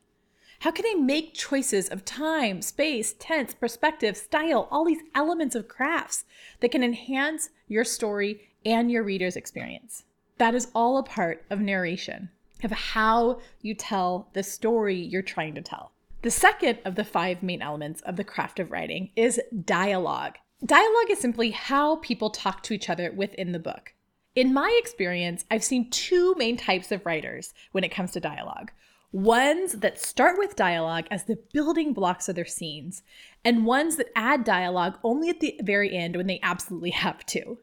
How 0.61 0.71
can 0.71 0.87
I 0.87 0.95
make 0.99 1.35
choices 1.35 1.90
of 1.90 2.07
time, 2.07 2.62
space, 2.62 3.14
tense, 3.19 3.52
perspective, 3.52 4.16
style, 4.16 4.66
all 4.71 4.87
these 4.87 5.02
elements 5.14 5.55
of 5.55 5.69
crafts 5.69 6.25
that 6.61 6.71
can 6.71 6.83
enhance 6.83 7.50
your 7.69 7.85
story 7.85 8.40
and 8.64 8.90
your 8.90 9.02
reader's 9.02 9.37
experience? 9.37 10.05
That 10.38 10.55
is 10.55 10.69
all 10.75 10.97
a 10.97 11.02
part 11.02 11.45
of 11.50 11.61
narration, 11.61 12.31
of 12.64 12.71
how 12.71 13.40
you 13.61 13.75
tell 13.75 14.31
the 14.33 14.43
story 14.43 14.97
you're 14.97 15.21
trying 15.21 15.55
to 15.57 15.61
tell. 15.61 15.93
The 16.23 16.31
second 16.31 16.78
of 16.87 16.95
the 16.95 17.05
five 17.05 17.43
main 17.43 17.61
elements 17.61 18.00
of 18.00 18.16
the 18.16 18.25
craft 18.25 18.59
of 18.59 18.71
writing 18.71 19.11
is 19.16 19.38
dialogue. 19.66 20.38
Dialogue 20.65 21.11
is 21.11 21.19
simply 21.19 21.51
how 21.51 21.97
people 21.97 22.31
talk 22.31 22.63
to 22.63 22.73
each 22.73 22.89
other 22.89 23.13
within 23.13 23.53
the 23.53 23.59
book. 23.59 23.93
In 24.35 24.55
my 24.55 24.75
experience, 24.79 25.45
I've 25.51 25.63
seen 25.63 25.91
two 25.91 26.35
main 26.39 26.57
types 26.57 26.91
of 26.91 27.05
writers 27.05 27.53
when 27.73 27.85
it 27.85 27.91
comes 27.91 28.13
to 28.13 28.21
dialogue 28.21 28.71
ones 29.13 29.73
that 29.75 29.99
start 29.99 30.37
with 30.37 30.57
dialogue 30.57 31.07
as 31.11 31.25
the 31.25 31.39
building 31.53 31.93
blocks 31.93 32.29
of 32.29 32.35
their 32.35 32.45
scenes, 32.45 33.03
and 33.45 33.65
ones 33.65 33.97
that 33.97 34.11
add 34.15 34.45
dialogue 34.45 34.99
only 35.03 35.31
at 35.31 35.41
the 35.41 35.59
very 35.63 35.97
end 35.97 36.17
when 36.17 36.27
they 36.27 36.41
absolutely 36.43 36.91
have 37.05 37.25
to. 37.27 37.59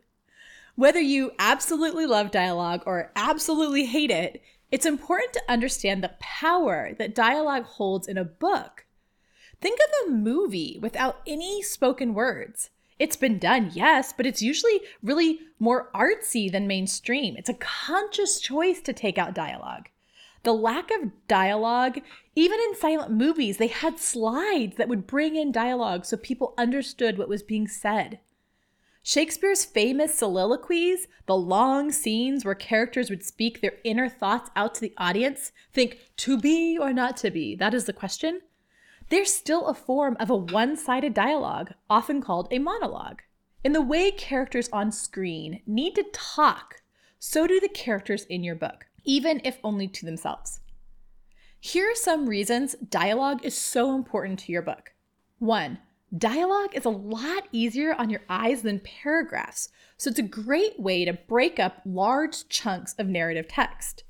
Whether 0.76 1.02
you 1.02 1.32
absolutely 1.38 2.08
love 2.08 2.32
dialogue 2.32 2.82
or 2.88 3.12
absolutely 3.16 3.86
hate 3.86 4.10
it, 4.10 4.42
it's 4.72 4.86
important 4.86 5.34
to 5.34 5.44
understand 5.48 6.04
the 6.04 6.16
power 6.20 6.94
that 6.98 7.14
dialogue 7.14 7.66
holds 7.66 8.08
in 8.08 8.18
a 8.18 8.26
book. 8.26 8.86
Think 9.62 9.80
of 9.80 10.08
a 10.08 10.12
movie 10.12 10.80
without 10.82 11.22
any 11.28 11.62
spoken 11.62 12.16
words. 12.16 12.72
It's 13.00 13.16
been 13.16 13.40
done, 13.40 13.72
yes, 13.74 14.14
but 14.14 14.26
it's 14.26 14.42
usually 14.42 14.82
really 15.02 15.40
more 15.60 15.90
artsy 15.94 16.52
than 16.52 16.68
mainstream. 16.68 17.36
It's 17.38 17.50
a 17.50 17.56
conscious 17.56 18.40
choice 18.40 18.82
to 18.82 18.94
take 18.94 19.18
out 19.18 19.34
dialogue. 19.34 19.90
The 20.44 20.54
lack 20.54 20.92
of 20.92 21.12
dialogue, 21.28 22.02
even 22.36 22.60
in 22.60 22.76
silent 22.76 23.12
movies, 23.12 23.58
they 23.58 23.68
had 23.68 24.00
slides 24.00 24.76
that 24.78 24.90
would 24.90 25.08
bring 25.08 25.36
in 25.36 25.52
dialogue 25.52 26.06
so 26.06 26.18
people 26.18 26.54
understood 26.58 27.18
what 27.18 27.30
was 27.30 27.42
being 27.42 27.68
said. 27.68 28.20
Shakespeare's 29.02 29.66
famous 29.66 30.16
soliloquies, 30.16 31.08
the 31.26 31.36
long 31.36 31.92
scenes 31.92 32.46
where 32.46 32.56
characters 32.56 33.10
would 33.10 33.24
speak 33.24 33.60
their 33.60 33.74
inner 33.84 34.08
thoughts 34.08 34.50
out 34.56 34.76
to 34.76 34.82
the 34.82 34.94
audience, 34.98 35.52
think 35.74 36.00
to 36.18 36.38
be 36.38 36.78
or 36.78 36.94
not 36.94 37.18
to 37.18 37.32
be, 37.32 37.56
that 37.56 37.74
is 37.74 37.86
the 37.86 37.94
question 37.94 38.42
they're 39.10 39.25
still 39.25 39.67
a 39.67 39.74
form 39.74 40.17
of 40.19 40.29
a 40.29 40.36
one 40.36 40.75
sided 40.77 41.13
dialogue, 41.13 41.74
often 41.89 42.22
called 42.22 42.48
a 42.51 42.60
monologue. 42.60 43.22
In 43.63 43.74
the 43.74 43.81
way 43.81 44.12
characters 44.12 44.69
on 44.74 44.91
screen 44.91 45.62
need 45.65 45.95
to 45.95 46.05
talk, 46.12 46.81
so 47.19 47.48
do 47.48 47.60
the 47.60 47.69
characters 47.69 48.25
in 48.25 48.43
your 48.43 48.55
book, 48.55 48.86
even 49.03 49.41
if 49.43 49.57
only 49.63 49.88
to 49.88 50.05
themselves. 50.05 50.60
Here 51.60 51.89
are 51.89 51.95
some 51.95 52.27
reasons 52.27 52.75
dialogue 52.75 53.45
is 53.45 53.57
so 53.57 53.95
important 53.95 54.39
to 54.39 54.51
your 54.51 54.62
book. 54.62 54.93
One, 55.39 55.79
dialogue 56.17 56.75
is 56.75 56.83
a 56.83 56.89
lot 56.89 57.48
easier 57.51 57.93
on 57.93 58.10
your 58.10 58.22
eyes 58.27 58.63
than 58.63 58.81
paragraphs, 58.81 59.69
so 59.98 60.10
it's 60.10 60.19
a 60.19 60.24
great 60.24 60.79
way 60.79 61.05
to 61.05 61.13
break 61.13 61.60
up 61.60 61.81
large 61.86 62.50
chunks 62.50 62.95
of 63.00 63.07
narrative 63.07 63.48
text 63.48 64.03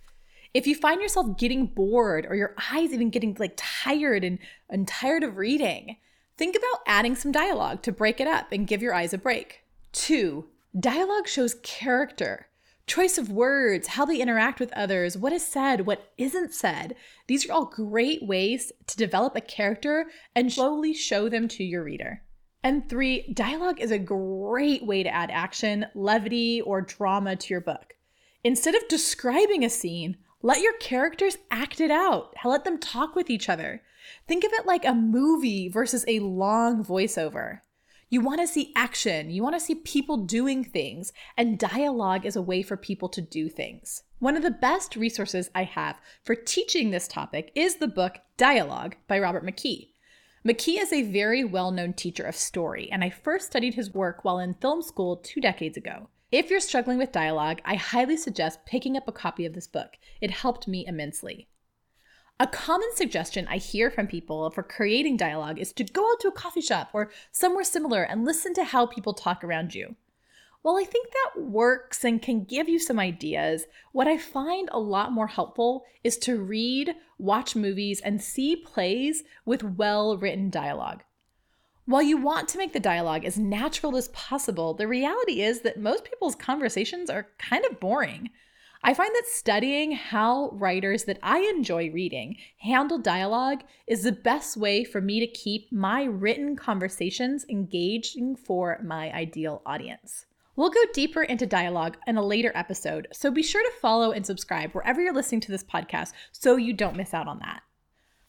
if 0.53 0.67
you 0.67 0.75
find 0.75 1.01
yourself 1.01 1.37
getting 1.37 1.65
bored 1.65 2.25
or 2.29 2.35
your 2.35 2.55
eyes 2.71 2.93
even 2.93 3.09
getting 3.09 3.35
like 3.39 3.53
tired 3.57 4.23
and, 4.23 4.39
and 4.69 4.87
tired 4.87 5.23
of 5.23 5.37
reading, 5.37 5.97
think 6.37 6.55
about 6.55 6.81
adding 6.85 7.15
some 7.15 7.31
dialogue 7.31 7.81
to 7.83 7.91
break 7.91 8.19
it 8.19 8.27
up 8.27 8.51
and 8.51 8.67
give 8.67 8.81
your 8.81 8.93
eyes 8.93 9.13
a 9.13 9.17
break. 9.17 9.63
Two, 9.91 10.45
dialogue 10.79 11.27
shows 11.27 11.55
character, 11.63 12.47
choice 12.85 13.17
of 13.17 13.31
words, 13.31 13.89
how 13.89 14.05
they 14.05 14.21
interact 14.21 14.59
with 14.59 14.73
others, 14.73 15.17
what 15.17 15.33
is 15.33 15.45
said, 15.45 15.87
what 15.87 16.11
isn't 16.17 16.53
said. 16.53 16.95
These 17.27 17.47
are 17.47 17.53
all 17.53 17.65
great 17.65 18.25
ways 18.25 18.71
to 18.87 18.97
develop 18.97 19.35
a 19.35 19.41
character 19.41 20.05
and 20.35 20.51
slowly 20.51 20.93
show 20.93 21.29
them 21.29 21.47
to 21.49 21.63
your 21.63 21.83
reader. 21.83 22.21
And 22.63 22.87
three, 22.87 23.33
dialogue 23.33 23.81
is 23.81 23.91
a 23.91 23.99
great 23.99 24.85
way 24.85 25.03
to 25.03 25.13
add 25.13 25.31
action, 25.31 25.85
levity, 25.95 26.61
or 26.61 26.81
drama 26.81 27.35
to 27.35 27.53
your 27.53 27.61
book. 27.61 27.95
Instead 28.43 28.75
of 28.75 28.87
describing 28.87 29.65
a 29.65 29.69
scene, 29.69 30.17
let 30.45 30.61
your 30.61 30.73
characters 30.73 31.37
act 31.49 31.79
it 31.79 31.89
out. 31.89 32.35
Let 32.43 32.65
them 32.65 32.77
talk 32.77 33.15
with 33.15 33.29
each 33.29 33.47
other. 33.47 33.81
Think 34.27 34.43
of 34.43 34.51
it 34.51 34.65
like 34.65 34.83
a 34.83 34.93
movie 34.93 35.69
versus 35.69 36.03
a 36.05 36.19
long 36.19 36.83
voiceover. 36.83 37.59
You 38.09 38.19
want 38.19 38.41
to 38.41 38.47
see 38.47 38.73
action, 38.75 39.31
you 39.31 39.41
want 39.41 39.55
to 39.55 39.59
see 39.59 39.73
people 39.73 40.17
doing 40.17 40.65
things, 40.65 41.13
and 41.37 41.57
dialogue 41.57 42.25
is 42.25 42.35
a 42.35 42.41
way 42.41 42.61
for 42.61 42.75
people 42.75 43.07
to 43.09 43.21
do 43.21 43.47
things. 43.47 44.03
One 44.19 44.35
of 44.35 44.43
the 44.43 44.51
best 44.51 44.97
resources 44.97 45.49
I 45.55 45.63
have 45.63 45.99
for 46.23 46.35
teaching 46.35 46.91
this 46.91 47.07
topic 47.07 47.51
is 47.55 47.77
the 47.77 47.87
book 47.87 48.17
Dialogue 48.35 48.97
by 49.07 49.19
Robert 49.19 49.45
McKee. 49.45 49.91
McKee 50.45 50.81
is 50.81 50.91
a 50.91 51.09
very 51.09 51.45
well 51.45 51.71
known 51.71 51.93
teacher 51.93 52.23
of 52.25 52.35
story, 52.35 52.89
and 52.91 53.01
I 53.01 53.09
first 53.09 53.45
studied 53.45 53.75
his 53.75 53.93
work 53.93 54.25
while 54.25 54.39
in 54.39 54.55
film 54.55 54.81
school 54.81 55.15
two 55.15 55.39
decades 55.39 55.77
ago. 55.77 56.09
If 56.33 56.49
you're 56.49 56.61
struggling 56.61 56.97
with 56.97 57.11
dialogue, 57.11 57.61
I 57.63 57.75
highly 57.75 58.17
suggest 58.17 58.65
picking 58.65 58.97
up 58.97 59.07
a 59.07 59.11
copy 59.11 59.45
of 59.45 59.53
this 59.53 59.67
book. 59.67 59.97
It 60.19 60.31
helped 60.31 60.67
me 60.67 60.83
immensely. 60.87 61.47
A 62.39 62.47
common 62.47 62.89
suggestion 62.95 63.47
I 63.47 63.57
hear 63.57 63.91
from 63.91 64.07
people 64.07 64.49
for 64.49 64.63
creating 64.63 65.15
dialogue 65.15 65.59
is 65.59 65.71
to 65.73 65.83
go 65.83 66.09
out 66.09 66.19
to 66.21 66.29
a 66.29 66.31
coffee 66.31 66.59
shop 66.59 66.89
or 66.91 67.11
somewhere 67.31 67.63
similar 67.63 68.01
and 68.01 68.25
listen 68.25 68.55
to 68.55 68.63
how 68.63 68.87
people 68.87 69.13
talk 69.13 69.43
around 69.43 69.75
you. 69.75 69.95
While 70.63 70.75
I 70.75 70.85
think 70.85 71.09
that 71.11 71.43
works 71.43 72.03
and 72.03 72.19
can 72.19 72.45
give 72.45 72.67
you 72.67 72.79
some 72.79 72.97
ideas, 72.97 73.65
what 73.91 74.07
I 74.07 74.17
find 74.17 74.69
a 74.71 74.79
lot 74.79 75.11
more 75.11 75.27
helpful 75.27 75.85
is 76.03 76.17
to 76.17 76.41
read, 76.41 76.95
watch 77.19 77.55
movies, 77.55 78.01
and 78.01 78.19
see 78.19 78.55
plays 78.55 79.23
with 79.45 79.61
well 79.61 80.17
written 80.17 80.49
dialogue. 80.49 81.03
While 81.85 82.03
you 82.03 82.15
want 82.15 82.47
to 82.49 82.57
make 82.57 82.71
the 82.71 82.79
dialogue 82.79 83.25
as 83.25 83.37
natural 83.37 83.97
as 83.97 84.07
possible, 84.09 84.73
the 84.73 84.87
reality 84.87 85.41
is 85.41 85.61
that 85.61 85.77
most 85.77 86.05
people's 86.05 86.35
conversations 86.35 87.09
are 87.09 87.27
kind 87.37 87.65
of 87.65 87.81
boring. 87.81 88.29
I 88.85 88.93
find 88.93 89.13
that 89.13 89.25
studying 89.27 89.91
how 89.91 90.51
writers 90.53 91.03
that 91.05 91.19
I 91.21 91.39
enjoy 91.39 91.91
reading 91.91 92.37
handle 92.59 92.99
dialogue 92.99 93.63
is 93.85 94.03
the 94.03 94.13
best 94.13 94.55
way 94.55 94.85
for 94.85 95.01
me 95.01 95.19
to 95.19 95.27
keep 95.27 95.71
my 95.73 96.03
written 96.03 96.55
conversations 96.55 97.45
engaging 97.49 98.37
for 98.37 98.79
my 98.81 99.11
ideal 99.11 99.61
audience. 99.65 100.25
We'll 100.55 100.69
go 100.69 100.85
deeper 100.93 101.23
into 101.23 101.45
dialogue 101.45 101.97
in 102.07 102.15
a 102.15 102.25
later 102.25 102.53
episode, 102.55 103.09
so 103.11 103.29
be 103.29 103.43
sure 103.43 103.63
to 103.63 103.79
follow 103.81 104.11
and 104.11 104.25
subscribe 104.25 104.71
wherever 104.71 105.01
you're 105.01 105.13
listening 105.13 105.41
to 105.41 105.51
this 105.51 105.63
podcast 105.65 106.13
so 106.31 106.55
you 106.55 106.71
don't 106.71 106.95
miss 106.95 107.13
out 107.13 107.27
on 107.27 107.39
that. 107.39 107.61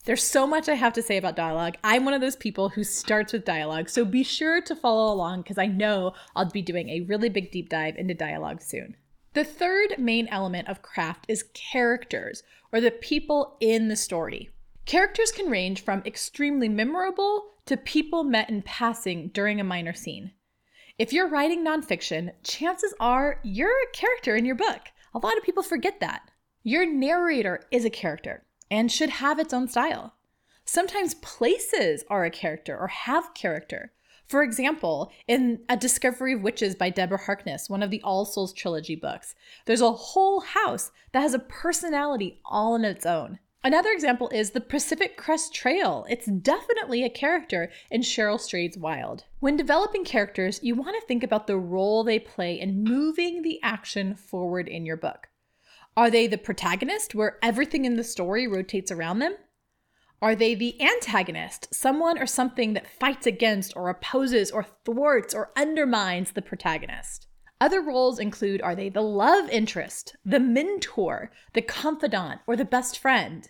There's 0.04 0.22
so 0.22 0.46
much 0.46 0.68
I 0.68 0.74
have 0.74 0.92
to 0.94 1.02
say 1.02 1.16
about 1.16 1.34
dialogue. 1.34 1.76
I'm 1.82 2.04
one 2.04 2.12
of 2.12 2.20
those 2.20 2.36
people 2.36 2.68
who 2.68 2.84
starts 2.84 3.32
with 3.32 3.46
dialogue, 3.46 3.88
so 3.88 4.04
be 4.04 4.22
sure 4.22 4.60
to 4.60 4.76
follow 4.76 5.10
along 5.10 5.40
because 5.40 5.56
I 5.56 5.64
know 5.64 6.12
I'll 6.36 6.50
be 6.50 6.60
doing 6.60 6.90
a 6.90 7.00
really 7.00 7.30
big 7.30 7.50
deep 7.50 7.70
dive 7.70 7.96
into 7.96 8.12
dialogue 8.12 8.60
soon. 8.60 8.96
The 9.32 9.44
third 9.44 9.94
main 9.98 10.28
element 10.28 10.68
of 10.68 10.82
craft 10.82 11.24
is 11.26 11.46
characters, 11.54 12.42
or 12.70 12.82
the 12.82 12.90
people 12.90 13.56
in 13.60 13.88
the 13.88 13.96
story. 13.96 14.50
Characters 14.84 15.32
can 15.32 15.50
range 15.50 15.82
from 15.82 16.02
extremely 16.04 16.68
memorable 16.68 17.54
to 17.64 17.78
people 17.78 18.24
met 18.24 18.50
in 18.50 18.60
passing 18.60 19.28
during 19.28 19.58
a 19.58 19.64
minor 19.64 19.94
scene. 19.94 20.32
If 20.98 21.14
you're 21.14 21.30
writing 21.30 21.64
nonfiction, 21.64 22.32
chances 22.42 22.92
are 23.00 23.40
you're 23.42 23.70
a 23.70 23.92
character 23.94 24.36
in 24.36 24.44
your 24.44 24.54
book. 24.54 24.82
A 25.14 25.18
lot 25.18 25.38
of 25.38 25.44
people 25.44 25.62
forget 25.62 26.00
that. 26.00 26.30
Your 26.62 26.84
narrator 26.84 27.62
is 27.70 27.86
a 27.86 27.90
character 27.90 28.44
and 28.74 28.90
should 28.90 29.10
have 29.10 29.38
its 29.38 29.54
own 29.54 29.68
style. 29.68 30.14
Sometimes 30.64 31.14
places 31.14 32.02
are 32.10 32.24
a 32.24 32.30
character 32.30 32.76
or 32.76 32.88
have 32.88 33.32
character. 33.32 33.92
For 34.26 34.42
example, 34.42 35.12
in 35.28 35.60
A 35.68 35.76
Discovery 35.76 36.32
of 36.32 36.42
Witches 36.42 36.74
by 36.74 36.90
Deborah 36.90 37.18
Harkness, 37.18 37.70
one 37.70 37.84
of 37.84 37.90
the 37.90 38.02
All 38.02 38.24
Souls 38.24 38.52
trilogy 38.52 38.96
books, 38.96 39.36
there's 39.66 39.80
a 39.80 39.92
whole 39.92 40.40
house 40.40 40.90
that 41.12 41.20
has 41.20 41.34
a 41.34 41.38
personality 41.38 42.40
all 42.44 42.72
on 42.72 42.84
its 42.84 43.06
own. 43.06 43.38
Another 43.62 43.90
example 43.90 44.28
is 44.30 44.50
the 44.50 44.60
Pacific 44.60 45.16
Crest 45.16 45.54
Trail. 45.54 46.04
It's 46.10 46.26
definitely 46.26 47.04
a 47.04 47.10
character 47.10 47.70
in 47.92 48.00
Cheryl 48.00 48.40
Strayed's 48.40 48.76
Wild. 48.76 49.22
When 49.38 49.56
developing 49.56 50.04
characters, 50.04 50.58
you 50.64 50.74
want 50.74 51.00
to 51.00 51.06
think 51.06 51.22
about 51.22 51.46
the 51.46 51.56
role 51.56 52.02
they 52.02 52.18
play 52.18 52.58
in 52.58 52.82
moving 52.82 53.42
the 53.42 53.60
action 53.62 54.16
forward 54.16 54.66
in 54.66 54.84
your 54.84 54.96
book. 54.96 55.28
Are 55.96 56.10
they 56.10 56.26
the 56.26 56.38
protagonist, 56.38 57.14
where 57.14 57.38
everything 57.42 57.84
in 57.84 57.96
the 57.96 58.04
story 58.04 58.48
rotates 58.48 58.90
around 58.90 59.20
them? 59.20 59.36
Are 60.20 60.34
they 60.34 60.54
the 60.54 60.80
antagonist, 60.82 61.72
someone 61.72 62.18
or 62.18 62.26
something 62.26 62.72
that 62.72 62.88
fights 62.88 63.26
against 63.26 63.76
or 63.76 63.88
opposes 63.88 64.50
or 64.50 64.66
thwarts 64.84 65.34
or 65.34 65.52
undermines 65.56 66.32
the 66.32 66.42
protagonist? 66.42 67.28
Other 67.60 67.80
roles 67.80 68.18
include 68.18 68.60
are 68.62 68.74
they 68.74 68.88
the 68.88 69.02
love 69.02 69.48
interest, 69.50 70.16
the 70.24 70.40
mentor, 70.40 71.30
the 71.52 71.62
confidant, 71.62 72.40
or 72.46 72.56
the 72.56 72.64
best 72.64 72.98
friend? 72.98 73.48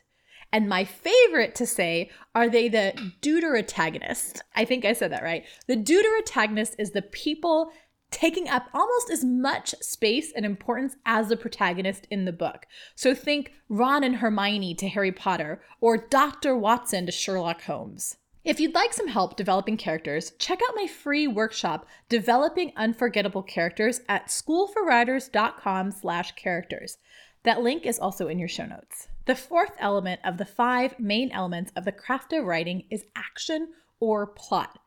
And 0.52 0.68
my 0.68 0.84
favorite 0.84 1.54
to 1.56 1.66
say, 1.66 2.10
are 2.34 2.48
they 2.48 2.68
the 2.68 2.92
deuteragonist? 3.22 4.40
I 4.54 4.64
think 4.64 4.84
I 4.84 4.92
said 4.92 5.10
that 5.12 5.22
right. 5.22 5.44
The 5.66 5.76
deuteragonist 5.76 6.74
is 6.78 6.90
the 6.90 7.02
people 7.02 7.72
taking 8.14 8.48
up 8.48 8.68
almost 8.72 9.10
as 9.10 9.24
much 9.24 9.74
space 9.80 10.32
and 10.34 10.46
importance 10.46 10.96
as 11.04 11.28
the 11.28 11.36
protagonist 11.36 12.06
in 12.10 12.24
the 12.24 12.32
book. 12.32 12.64
So 12.94 13.12
think 13.14 13.52
Ron 13.68 14.04
and 14.04 14.16
Hermione 14.16 14.74
to 14.76 14.88
Harry 14.88 15.10
Potter, 15.10 15.60
or 15.80 15.96
Dr. 15.96 16.56
Watson 16.56 17.06
to 17.06 17.12
Sherlock 17.12 17.62
Holmes. 17.62 18.16
If 18.44 18.60
you'd 18.60 18.74
like 18.74 18.92
some 18.92 19.08
help 19.08 19.36
developing 19.36 19.76
characters, 19.76 20.32
check 20.38 20.60
out 20.62 20.76
my 20.76 20.86
free 20.86 21.26
workshop, 21.26 21.86
Developing 22.08 22.72
Unforgettable 22.76 23.42
Characters 23.42 24.00
at 24.08 24.28
schoolforwriters.com 24.28 25.90
slash 25.90 26.32
characters. 26.32 26.98
That 27.42 27.62
link 27.62 27.84
is 27.84 27.98
also 27.98 28.28
in 28.28 28.38
your 28.38 28.48
show 28.48 28.66
notes. 28.66 29.08
The 29.26 29.34
fourth 29.34 29.72
element 29.78 30.20
of 30.24 30.36
the 30.38 30.44
five 30.44 31.00
main 31.00 31.32
elements 31.32 31.72
of 31.74 31.84
the 31.84 31.92
craft 31.92 32.32
of 32.32 32.44
writing 32.44 32.84
is 32.90 33.06
action 33.16 33.68
or 33.98 34.26
plot, 34.26 34.78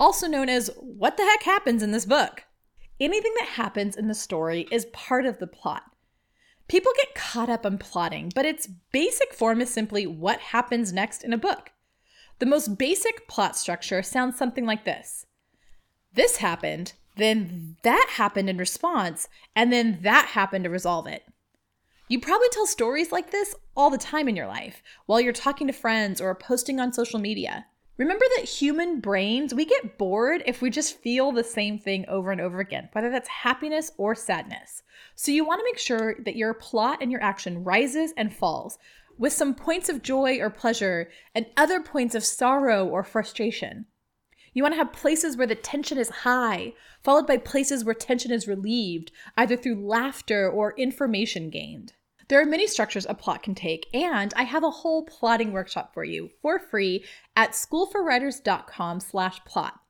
also 0.00 0.26
known 0.26 0.48
as 0.48 0.70
what 0.80 1.16
the 1.16 1.24
heck 1.24 1.44
happens 1.44 1.82
in 1.82 1.92
this 1.92 2.06
book. 2.06 2.44
Anything 3.00 3.32
that 3.38 3.48
happens 3.48 3.96
in 3.96 4.08
the 4.08 4.14
story 4.14 4.68
is 4.70 4.86
part 4.86 5.26
of 5.26 5.38
the 5.38 5.46
plot. 5.46 5.82
People 6.68 6.92
get 6.96 7.14
caught 7.14 7.50
up 7.50 7.66
on 7.66 7.76
plotting, 7.76 8.32
but 8.34 8.46
its 8.46 8.68
basic 8.92 9.34
form 9.34 9.60
is 9.60 9.70
simply 9.70 10.06
what 10.06 10.40
happens 10.40 10.92
next 10.92 11.24
in 11.24 11.32
a 11.32 11.38
book. 11.38 11.72
The 12.38 12.46
most 12.46 12.78
basic 12.78 13.28
plot 13.28 13.56
structure 13.56 14.02
sounds 14.02 14.36
something 14.36 14.64
like 14.64 14.84
this 14.84 15.26
This 16.14 16.36
happened, 16.36 16.94
then 17.16 17.76
that 17.82 18.14
happened 18.16 18.48
in 18.48 18.58
response, 18.58 19.28
and 19.54 19.72
then 19.72 19.98
that 20.02 20.28
happened 20.28 20.64
to 20.64 20.70
resolve 20.70 21.06
it. 21.06 21.24
You 22.08 22.20
probably 22.20 22.48
tell 22.52 22.66
stories 22.66 23.12
like 23.12 23.30
this 23.30 23.54
all 23.76 23.90
the 23.90 23.98
time 23.98 24.28
in 24.28 24.36
your 24.36 24.46
life 24.46 24.82
while 25.06 25.20
you're 25.20 25.32
talking 25.32 25.66
to 25.66 25.72
friends 25.72 26.20
or 26.20 26.34
posting 26.34 26.78
on 26.78 26.92
social 26.92 27.18
media. 27.18 27.66
Remember 27.96 28.24
that 28.36 28.48
human 28.48 28.98
brains, 28.98 29.54
we 29.54 29.64
get 29.64 29.98
bored 29.98 30.42
if 30.46 30.60
we 30.60 30.68
just 30.68 30.98
feel 30.98 31.30
the 31.30 31.44
same 31.44 31.78
thing 31.78 32.04
over 32.08 32.32
and 32.32 32.40
over 32.40 32.58
again, 32.58 32.88
whether 32.90 33.08
that's 33.08 33.28
happiness 33.28 33.92
or 33.96 34.16
sadness. 34.16 34.82
So 35.14 35.30
you 35.30 35.44
want 35.44 35.60
to 35.60 35.64
make 35.64 35.78
sure 35.78 36.16
that 36.24 36.34
your 36.34 36.54
plot 36.54 36.98
and 37.00 37.12
your 37.12 37.22
action 37.22 37.62
rises 37.62 38.12
and 38.16 38.34
falls 38.34 38.78
with 39.16 39.32
some 39.32 39.54
points 39.54 39.88
of 39.88 40.02
joy 40.02 40.40
or 40.40 40.50
pleasure 40.50 41.08
and 41.36 41.46
other 41.56 41.80
points 41.80 42.16
of 42.16 42.24
sorrow 42.24 42.84
or 42.84 43.04
frustration. 43.04 43.86
You 44.54 44.64
want 44.64 44.74
to 44.74 44.78
have 44.78 44.92
places 44.92 45.36
where 45.36 45.46
the 45.46 45.54
tension 45.54 45.96
is 45.96 46.08
high, 46.08 46.72
followed 47.02 47.28
by 47.28 47.36
places 47.36 47.84
where 47.84 47.94
tension 47.94 48.32
is 48.32 48.48
relieved, 48.48 49.12
either 49.36 49.56
through 49.56 49.86
laughter 49.86 50.48
or 50.50 50.74
information 50.76 51.48
gained. 51.48 51.92
There 52.28 52.40
are 52.40 52.46
many 52.46 52.66
structures 52.66 53.06
a 53.06 53.14
plot 53.14 53.42
can 53.42 53.54
take, 53.54 53.86
and 53.92 54.32
I 54.34 54.44
have 54.44 54.64
a 54.64 54.70
whole 54.70 55.04
plotting 55.04 55.52
workshop 55.52 55.92
for 55.92 56.04
you 56.04 56.30
for 56.40 56.58
free 56.58 57.04
at 57.36 57.52
schoolforwriters.com 57.52 59.00
slash 59.00 59.44
plot. 59.44 59.80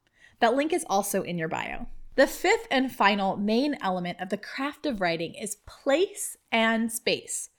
That 0.40 0.54
link 0.54 0.72
is 0.72 0.84
also 0.90 1.22
in 1.22 1.38
your 1.38 1.48
bio. 1.48 1.86
The 2.16 2.26
fifth 2.26 2.66
and 2.70 2.92
final 2.92 3.36
main 3.36 3.76
element 3.80 4.20
of 4.20 4.30
the 4.30 4.36
craft 4.36 4.86
of 4.86 5.00
writing 5.00 5.34
is 5.34 5.58
place 5.66 6.36
and 6.50 6.90
space, 6.90 7.50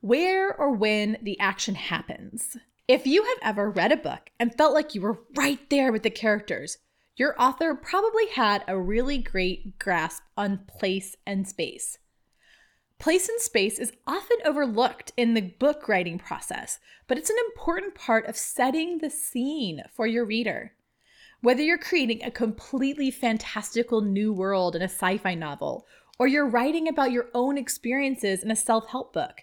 where 0.00 0.54
or 0.54 0.72
when 0.72 1.18
the 1.22 1.38
action 1.38 1.74
happens. 1.74 2.56
If 2.88 3.06
you 3.06 3.24
have 3.24 3.38
ever 3.42 3.70
read 3.70 3.92
a 3.92 3.96
book 3.96 4.30
and 4.38 4.54
felt 4.54 4.74
like 4.74 4.94
you 4.94 5.00
were 5.00 5.20
right 5.36 5.58
there 5.70 5.92
with 5.92 6.02
the 6.02 6.10
characters, 6.10 6.78
your 7.16 7.40
author 7.40 7.74
probably 7.74 8.26
had 8.28 8.64
a 8.66 8.78
really 8.78 9.18
great 9.18 9.78
grasp 9.78 10.22
on 10.36 10.64
place 10.66 11.16
and 11.24 11.46
space. 11.46 11.98
Place 13.04 13.28
and 13.28 13.38
space 13.38 13.78
is 13.78 13.92
often 14.06 14.38
overlooked 14.46 15.12
in 15.18 15.34
the 15.34 15.42
book 15.42 15.88
writing 15.90 16.18
process, 16.18 16.78
but 17.06 17.18
it's 17.18 17.28
an 17.28 17.36
important 17.50 17.94
part 17.94 18.24
of 18.24 18.34
setting 18.34 18.96
the 18.96 19.10
scene 19.10 19.82
for 19.92 20.06
your 20.06 20.24
reader. 20.24 20.72
Whether 21.42 21.60
you're 21.60 21.76
creating 21.76 22.24
a 22.24 22.30
completely 22.30 23.10
fantastical 23.10 24.00
new 24.00 24.32
world 24.32 24.74
in 24.74 24.80
a 24.80 24.86
sci 24.86 25.18
fi 25.18 25.34
novel, 25.34 25.86
or 26.18 26.26
you're 26.26 26.48
writing 26.48 26.88
about 26.88 27.12
your 27.12 27.26
own 27.34 27.58
experiences 27.58 28.42
in 28.42 28.50
a 28.50 28.56
self 28.56 28.86
help 28.88 29.12
book, 29.12 29.42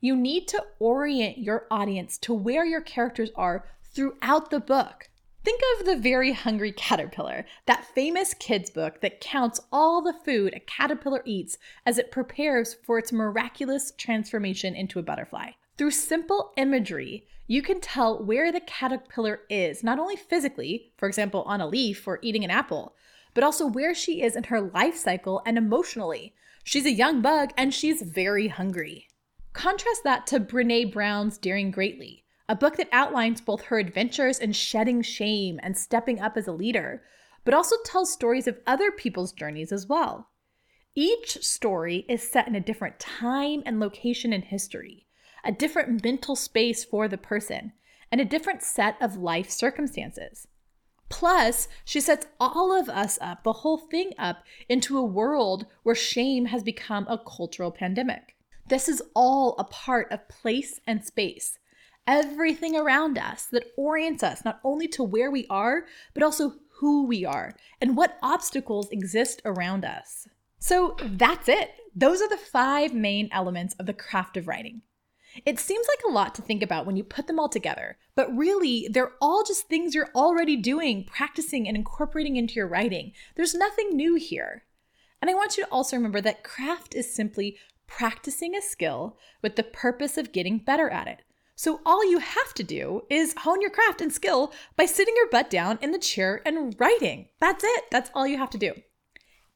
you 0.00 0.16
need 0.16 0.48
to 0.48 0.64
orient 0.78 1.36
your 1.36 1.66
audience 1.70 2.16
to 2.16 2.32
where 2.32 2.64
your 2.64 2.80
characters 2.80 3.30
are 3.36 3.66
throughout 3.84 4.48
the 4.48 4.58
book. 4.58 5.10
Think 5.44 5.60
of 5.80 5.86
The 5.86 5.96
Very 5.96 6.32
Hungry 6.34 6.70
Caterpillar, 6.70 7.44
that 7.66 7.84
famous 7.84 8.32
kids' 8.32 8.70
book 8.70 9.00
that 9.00 9.20
counts 9.20 9.58
all 9.72 10.00
the 10.00 10.14
food 10.24 10.54
a 10.54 10.60
caterpillar 10.60 11.20
eats 11.24 11.58
as 11.84 11.98
it 11.98 12.12
prepares 12.12 12.74
for 12.74 12.96
its 12.96 13.10
miraculous 13.10 13.92
transformation 13.98 14.76
into 14.76 15.00
a 15.00 15.02
butterfly. 15.02 15.50
Through 15.76 15.90
simple 15.90 16.52
imagery, 16.56 17.26
you 17.48 17.60
can 17.60 17.80
tell 17.80 18.22
where 18.22 18.52
the 18.52 18.60
caterpillar 18.60 19.40
is, 19.50 19.82
not 19.82 19.98
only 19.98 20.14
physically, 20.14 20.92
for 20.96 21.08
example, 21.08 21.42
on 21.42 21.60
a 21.60 21.66
leaf 21.66 22.06
or 22.06 22.20
eating 22.22 22.44
an 22.44 22.50
apple, 22.52 22.94
but 23.34 23.42
also 23.42 23.66
where 23.66 23.96
she 23.96 24.22
is 24.22 24.36
in 24.36 24.44
her 24.44 24.60
life 24.60 24.96
cycle 24.96 25.42
and 25.44 25.58
emotionally. 25.58 26.34
She's 26.62 26.86
a 26.86 26.92
young 26.92 27.20
bug 27.20 27.50
and 27.56 27.74
she's 27.74 28.02
very 28.02 28.46
hungry. 28.46 29.08
Contrast 29.54 30.04
that 30.04 30.24
to 30.28 30.38
Brene 30.38 30.92
Brown's 30.92 31.36
Daring 31.36 31.72
Greatly, 31.72 32.21
a 32.52 32.54
book 32.54 32.76
that 32.76 32.88
outlines 32.92 33.40
both 33.40 33.62
her 33.62 33.78
adventures 33.78 34.38
in 34.38 34.52
shedding 34.52 35.00
shame 35.00 35.58
and 35.62 35.74
stepping 35.74 36.20
up 36.20 36.36
as 36.36 36.46
a 36.46 36.52
leader, 36.52 37.02
but 37.46 37.54
also 37.54 37.76
tells 37.82 38.12
stories 38.12 38.46
of 38.46 38.58
other 38.66 38.90
people's 38.90 39.32
journeys 39.32 39.72
as 39.72 39.86
well. 39.86 40.28
Each 40.94 41.42
story 41.42 42.04
is 42.10 42.30
set 42.30 42.46
in 42.46 42.54
a 42.54 42.60
different 42.60 43.00
time 43.00 43.62
and 43.64 43.80
location 43.80 44.34
in 44.34 44.42
history, 44.42 45.06
a 45.42 45.50
different 45.50 46.04
mental 46.04 46.36
space 46.36 46.84
for 46.84 47.08
the 47.08 47.16
person, 47.16 47.72
and 48.10 48.20
a 48.20 48.26
different 48.26 48.62
set 48.62 49.00
of 49.00 49.16
life 49.16 49.48
circumstances. 49.48 50.46
Plus, 51.08 51.68
she 51.86 52.02
sets 52.02 52.26
all 52.38 52.78
of 52.78 52.90
us 52.90 53.18
up, 53.22 53.44
the 53.44 53.54
whole 53.54 53.78
thing 53.78 54.12
up, 54.18 54.44
into 54.68 54.98
a 54.98 55.02
world 55.02 55.64
where 55.84 55.94
shame 55.94 56.44
has 56.44 56.62
become 56.62 57.06
a 57.08 57.16
cultural 57.16 57.70
pandemic. 57.70 58.36
This 58.68 58.90
is 58.90 59.00
all 59.14 59.54
a 59.58 59.64
part 59.64 60.12
of 60.12 60.28
place 60.28 60.80
and 60.86 61.02
space. 61.02 61.58
Everything 62.06 62.76
around 62.76 63.16
us 63.16 63.46
that 63.46 63.72
orients 63.76 64.22
us 64.22 64.44
not 64.44 64.60
only 64.64 64.88
to 64.88 65.04
where 65.04 65.30
we 65.30 65.46
are, 65.48 65.84
but 66.14 66.22
also 66.22 66.54
who 66.80 67.06
we 67.06 67.24
are 67.24 67.54
and 67.80 67.96
what 67.96 68.18
obstacles 68.22 68.90
exist 68.90 69.40
around 69.44 69.84
us. 69.84 70.26
So 70.58 70.96
that's 71.00 71.48
it. 71.48 71.70
Those 71.94 72.20
are 72.20 72.28
the 72.28 72.36
five 72.36 72.92
main 72.92 73.28
elements 73.30 73.74
of 73.78 73.86
the 73.86 73.92
craft 73.92 74.36
of 74.36 74.48
writing. 74.48 74.82
It 75.46 75.58
seems 75.58 75.86
like 75.88 76.00
a 76.06 76.12
lot 76.12 76.34
to 76.34 76.42
think 76.42 76.62
about 76.62 76.84
when 76.84 76.96
you 76.96 77.04
put 77.04 77.26
them 77.26 77.38
all 77.38 77.48
together, 77.48 77.96
but 78.14 78.36
really, 78.36 78.88
they're 78.90 79.12
all 79.20 79.44
just 79.44 79.66
things 79.66 79.94
you're 79.94 80.10
already 80.14 80.56
doing, 80.56 81.04
practicing, 81.04 81.66
and 81.66 81.76
incorporating 81.76 82.36
into 82.36 82.54
your 82.54 82.66
writing. 82.66 83.12
There's 83.34 83.54
nothing 83.54 83.96
new 83.96 84.16
here. 84.16 84.64
And 85.22 85.30
I 85.30 85.34
want 85.34 85.56
you 85.56 85.64
to 85.64 85.70
also 85.70 85.96
remember 85.96 86.20
that 86.20 86.44
craft 86.44 86.94
is 86.94 87.14
simply 87.14 87.56
practicing 87.86 88.54
a 88.54 88.60
skill 88.60 89.16
with 89.40 89.56
the 89.56 89.62
purpose 89.62 90.18
of 90.18 90.32
getting 90.32 90.58
better 90.58 90.90
at 90.90 91.08
it. 91.08 91.22
So 91.62 91.80
all 91.86 92.04
you 92.04 92.18
have 92.18 92.52
to 92.54 92.64
do 92.64 93.02
is 93.08 93.36
hone 93.38 93.60
your 93.60 93.70
craft 93.70 94.00
and 94.00 94.12
skill 94.12 94.52
by 94.76 94.84
sitting 94.84 95.14
your 95.16 95.28
butt 95.30 95.48
down 95.48 95.78
in 95.80 95.92
the 95.92 95.98
chair 96.00 96.42
and 96.44 96.74
writing. 96.80 97.28
That's 97.38 97.62
it. 97.62 97.84
That's 97.88 98.10
all 98.14 98.26
you 98.26 98.36
have 98.36 98.50
to 98.50 98.58
do. 98.58 98.72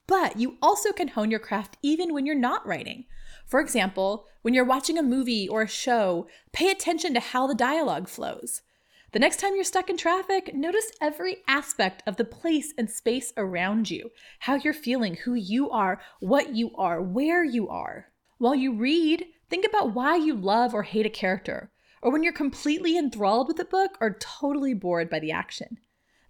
But 0.06 0.36
you 0.36 0.56
also 0.62 0.92
can 0.92 1.08
hone 1.08 1.32
your 1.32 1.40
craft 1.40 1.78
even 1.82 2.14
when 2.14 2.24
you're 2.24 2.36
not 2.36 2.64
writing. 2.64 3.06
For 3.44 3.58
example, 3.58 4.26
when 4.42 4.54
you're 4.54 4.64
watching 4.64 4.96
a 4.96 5.02
movie 5.02 5.48
or 5.48 5.62
a 5.62 5.68
show, 5.68 6.28
pay 6.52 6.70
attention 6.70 7.12
to 7.14 7.18
how 7.18 7.48
the 7.48 7.56
dialogue 7.56 8.06
flows. 8.06 8.62
The 9.10 9.18
next 9.18 9.40
time 9.40 9.56
you're 9.56 9.64
stuck 9.64 9.90
in 9.90 9.96
traffic, 9.96 10.54
notice 10.54 10.92
every 11.00 11.38
aspect 11.48 12.04
of 12.06 12.18
the 12.18 12.24
place 12.24 12.72
and 12.78 12.88
space 12.88 13.32
around 13.36 13.90
you 13.90 14.12
how 14.38 14.54
you're 14.54 14.72
feeling, 14.72 15.16
who 15.16 15.34
you 15.34 15.70
are, 15.70 16.00
what 16.20 16.54
you 16.54 16.70
are, 16.76 17.02
where 17.02 17.42
you 17.42 17.68
are. 17.68 18.12
While 18.38 18.54
you 18.54 18.74
read, 18.74 19.26
think 19.50 19.66
about 19.66 19.92
why 19.92 20.14
you 20.14 20.36
love 20.36 20.72
or 20.72 20.84
hate 20.84 21.06
a 21.06 21.10
character, 21.10 21.72
or 22.02 22.12
when 22.12 22.22
you're 22.22 22.32
completely 22.32 22.96
enthralled 22.96 23.48
with 23.48 23.58
a 23.60 23.64
book 23.64 23.98
or 24.00 24.16
totally 24.20 24.74
bored 24.74 25.10
by 25.10 25.18
the 25.18 25.32
action. 25.32 25.78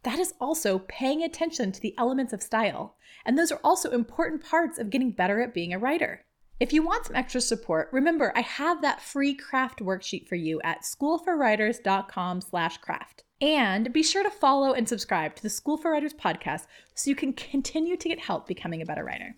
That 0.03 0.19
is 0.19 0.35
also 0.41 0.79
paying 0.79 1.23
attention 1.23 1.73
to 1.73 1.81
the 1.81 1.95
elements 1.99 2.33
of 2.33 2.43
style, 2.43 2.97
and 3.25 3.37
those 3.37 3.51
are 3.51 3.61
also 3.65 3.91
important 3.91 4.45
parts 4.45 4.79
of 4.79 4.91
getting 4.91 5.11
better 5.11 5.41
at 5.41 5.53
being 5.53 5.73
a 5.73 5.79
writer. 5.79 6.23
If 6.59 6.73
you 6.73 6.83
want 6.83 7.05
some 7.07 7.17
extra 7.17 7.41
support, 7.41 7.89
remember 7.93 8.33
I 8.35 8.41
have 8.41 8.83
that 8.83 9.03
free 9.03 9.35
craft 9.35 9.81
worksheet 9.81 10.29
for 10.29 10.37
you 10.37 10.61
at 10.63 10.83
schoolforwriters.com/craft. 10.83 13.25
And 13.43 13.93
be 13.93 14.03
sure 14.03 14.23
to 14.23 14.31
follow 14.31 14.73
and 14.73 14.89
subscribe 14.89 15.35
to 15.35 15.43
the 15.43 15.51
School 15.51 15.77
for 15.77 15.91
Writers 15.91 16.15
podcast 16.15 16.67
so 16.95 17.11
you 17.11 17.17
can 17.17 17.35
continue 17.35 17.99
to 17.99 18.09
get 18.09 18.21
help 18.21 18.47
becoming 18.47 18.81
a 18.81 18.87
better 18.87 19.05
writer. 19.05 19.37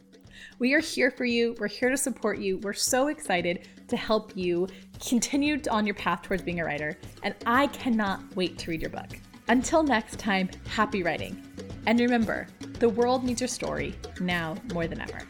We 0.58 0.74
are 0.74 0.80
here 0.80 1.10
for 1.10 1.24
you. 1.24 1.54
We're 1.58 1.68
here 1.68 1.90
to 1.90 1.96
support 1.96 2.38
you. 2.38 2.58
We're 2.58 2.72
so 2.72 3.08
excited 3.08 3.68
to 3.88 3.96
help 3.96 4.36
you 4.36 4.68
continue 5.06 5.60
on 5.70 5.86
your 5.86 5.94
path 5.94 6.22
towards 6.22 6.42
being 6.42 6.60
a 6.60 6.64
writer. 6.64 6.98
And 7.22 7.34
I 7.46 7.68
cannot 7.68 8.36
wait 8.36 8.58
to 8.58 8.70
read 8.70 8.80
your 8.80 8.90
book. 8.90 9.18
Until 9.48 9.82
next 9.82 10.18
time, 10.18 10.50
happy 10.68 11.02
writing. 11.02 11.42
And 11.86 11.98
remember, 12.00 12.46
the 12.80 12.88
world 12.88 13.24
needs 13.24 13.40
your 13.40 13.48
story 13.48 13.94
now 14.20 14.56
more 14.72 14.86
than 14.86 15.00
ever. 15.00 15.22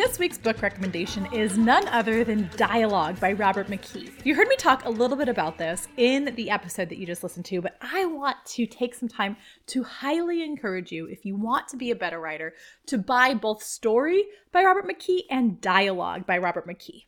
This 0.00 0.18
week's 0.18 0.38
book 0.38 0.62
recommendation 0.62 1.28
is 1.30 1.58
none 1.58 1.86
other 1.88 2.24
than 2.24 2.48
Dialogue 2.56 3.20
by 3.20 3.34
Robert 3.34 3.66
McKee. 3.66 4.10
You 4.24 4.34
heard 4.34 4.48
me 4.48 4.56
talk 4.56 4.86
a 4.86 4.90
little 4.90 5.14
bit 5.14 5.28
about 5.28 5.58
this 5.58 5.88
in 5.98 6.34
the 6.36 6.48
episode 6.48 6.88
that 6.88 6.96
you 6.96 7.04
just 7.04 7.22
listened 7.22 7.44
to, 7.44 7.60
but 7.60 7.76
I 7.82 8.06
want 8.06 8.38
to 8.46 8.64
take 8.64 8.94
some 8.94 9.10
time 9.10 9.36
to 9.66 9.82
highly 9.82 10.42
encourage 10.42 10.90
you, 10.90 11.04
if 11.04 11.26
you 11.26 11.36
want 11.36 11.68
to 11.68 11.76
be 11.76 11.90
a 11.90 11.94
better 11.94 12.18
writer, 12.18 12.54
to 12.86 12.96
buy 12.96 13.34
both 13.34 13.62
Story 13.62 14.24
by 14.52 14.64
Robert 14.64 14.88
McKee 14.88 15.24
and 15.28 15.60
Dialogue 15.60 16.26
by 16.26 16.38
Robert 16.38 16.66
McKee. 16.66 17.04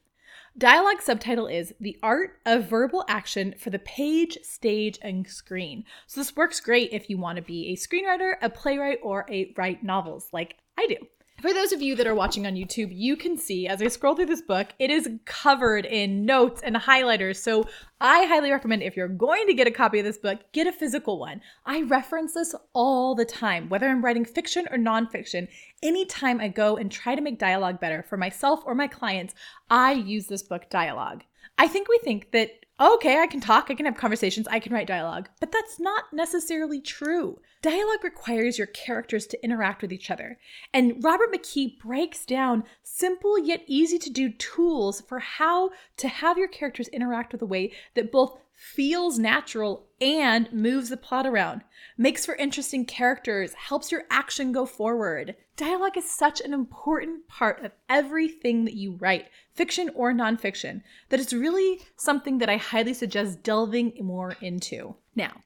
Dialogue 0.59 1.01
subtitle 1.01 1.47
is 1.47 1.73
The 1.81 1.99
Art 2.03 2.41
of 2.45 2.69
Verbal 2.69 3.07
Action 3.09 3.55
for 3.59 3.71
the 3.71 3.79
Page, 3.79 4.37
Stage, 4.43 4.99
and 5.01 5.27
Screen. 5.27 5.87
So 6.07 6.21
this 6.21 6.37
works 6.37 6.61
great 6.61 6.93
if 6.93 7.09
you 7.09 7.17
want 7.17 7.37
to 7.37 7.43
be 7.43 7.69
a 7.69 7.77
screenwriter, 7.77 8.35
a 8.43 8.51
playwright, 8.51 8.99
or 9.03 9.25
a 9.31 9.55
write 9.57 9.83
novels 9.83 10.29
like 10.31 10.57
I 10.77 10.87
do. 10.89 10.97
For 11.43 11.53
those 11.53 11.73
of 11.73 11.83
you 11.83 11.97
that 11.97 12.07
are 12.07 12.15
watching 12.15 12.47
on 12.47 12.55
YouTube, 12.55 12.91
you 12.93 13.17
can 13.17 13.37
see 13.37 13.67
as 13.67 13.83
I 13.83 13.89
scroll 13.89 14.15
through 14.15 14.27
this 14.27 14.43
book, 14.43 14.69
it 14.79 14.93
is 14.93 15.11
covered 15.25 15.85
in 15.85 16.25
notes 16.25 16.63
and 16.63 16.77
highlighters. 16.77 17.39
So 17.39 17.67
I 18.01 18.27
highly 18.27 18.53
recommend 18.53 18.85
if 18.85 18.97
you're 18.97 19.09
going 19.09 19.49
to 19.49 19.53
get 19.53 19.67
a 19.67 19.73
copy 19.73 19.99
of 19.99 20.05
this 20.05 20.19
book, 20.19 20.39
get 20.53 20.69
a 20.69 20.73
physical 20.73 21.19
one. 21.19 21.41
I 21.67 21.83
reference 21.83 22.35
this 22.35 22.55
all 22.75 23.17
the 23.17 23.25
time, 23.25 23.69
whether 23.69 23.89
I'm 23.89 24.05
writing 24.05 24.25
fiction 24.25 24.69
or 24.71 24.79
nonfiction. 24.79 25.49
Anytime 25.83 26.41
I 26.41 26.47
go 26.47 26.77
and 26.77 26.93
try 26.93 27.17
to 27.17 27.21
make 27.21 27.41
dialogue 27.41 27.81
better 27.81 28.05
for 28.09 28.17
myself 28.17 28.61
or 28.65 28.77
my 28.77 28.87
clients, 28.87 29.35
I 29.69 29.95
use 29.95 30.29
this 30.29 30.45
book, 30.45 30.71
Dialogue. 30.71 31.25
I 31.59 31.67
think 31.67 31.89
we 31.89 31.99
think 32.05 32.31
that 32.31 32.51
okay, 32.83 33.21
I 33.21 33.27
can 33.27 33.41
talk, 33.41 33.67
I 33.71 33.75
can 33.75 33.87
have 33.87 33.97
conversations, 33.97 34.49
I 34.49 34.59
can 34.59 34.73
write 34.73 34.87
dialogue. 34.87 35.29
But 35.41 35.53
that's 35.53 35.79
not 35.79 36.05
necessarily 36.13 36.81
true. 36.81 37.39
Dialogue 37.63 38.03
requires 38.03 38.59
your 38.59 38.67
characters 38.67 39.27
to 39.29 39.45
interact 39.45 39.83
with 39.83 39.93
each 39.93 40.11
other. 40.11 40.39
And 40.75 41.03
Robert 41.03 41.33
McKee 41.33 41.79
breaks 41.79 42.27
down 42.27 42.65
simple 42.83 43.39
yet 43.39 43.63
easy 43.67 43.99
to 43.99 44.11
do 44.11 44.31
tools 44.31 45.01
for 45.01 45.21
how 45.21 45.71
to 45.99 46.09
have 46.09 46.39
your 46.39 46.49
characters 46.49 46.89
interact 46.89 47.33
with 47.33 47.43
a 47.43 47.47
way 47.47 47.73
that 47.95 48.11
both 48.11 48.39
feels 48.55 49.19
natural 49.19 49.87
and 50.01 50.53
moves 50.53 50.89
the 50.89 50.97
plot 50.97 51.27
around, 51.27 51.63
makes 51.97 52.25
for 52.25 52.35
interesting 52.35 52.85
characters, 52.85 53.55
helps 53.55 53.93
your 53.93 54.05
action 54.11 54.53
go 54.53 54.67
forward. 54.67 55.37
Dialogue 55.57 55.97
is 55.97 56.11
such 56.11 56.41
an 56.41 56.53
important 56.53 57.29
part 57.29 57.65
of 57.65 57.73
everything 57.89 58.65
that 58.65 58.75
you 58.75 58.97
write, 58.97 59.27
fiction 59.55 59.91
or 59.95 60.13
nonfiction, 60.13 60.83
that 61.09 61.21
it's 61.21 61.33
really 61.33 61.81
something 61.97 62.39
that 62.39 62.49
I 62.49 62.57
highly 62.57 62.95
suggest 62.95 63.43
delving 63.43 63.93
more 64.01 64.37
into. 64.41 64.97
Now, 65.15 65.43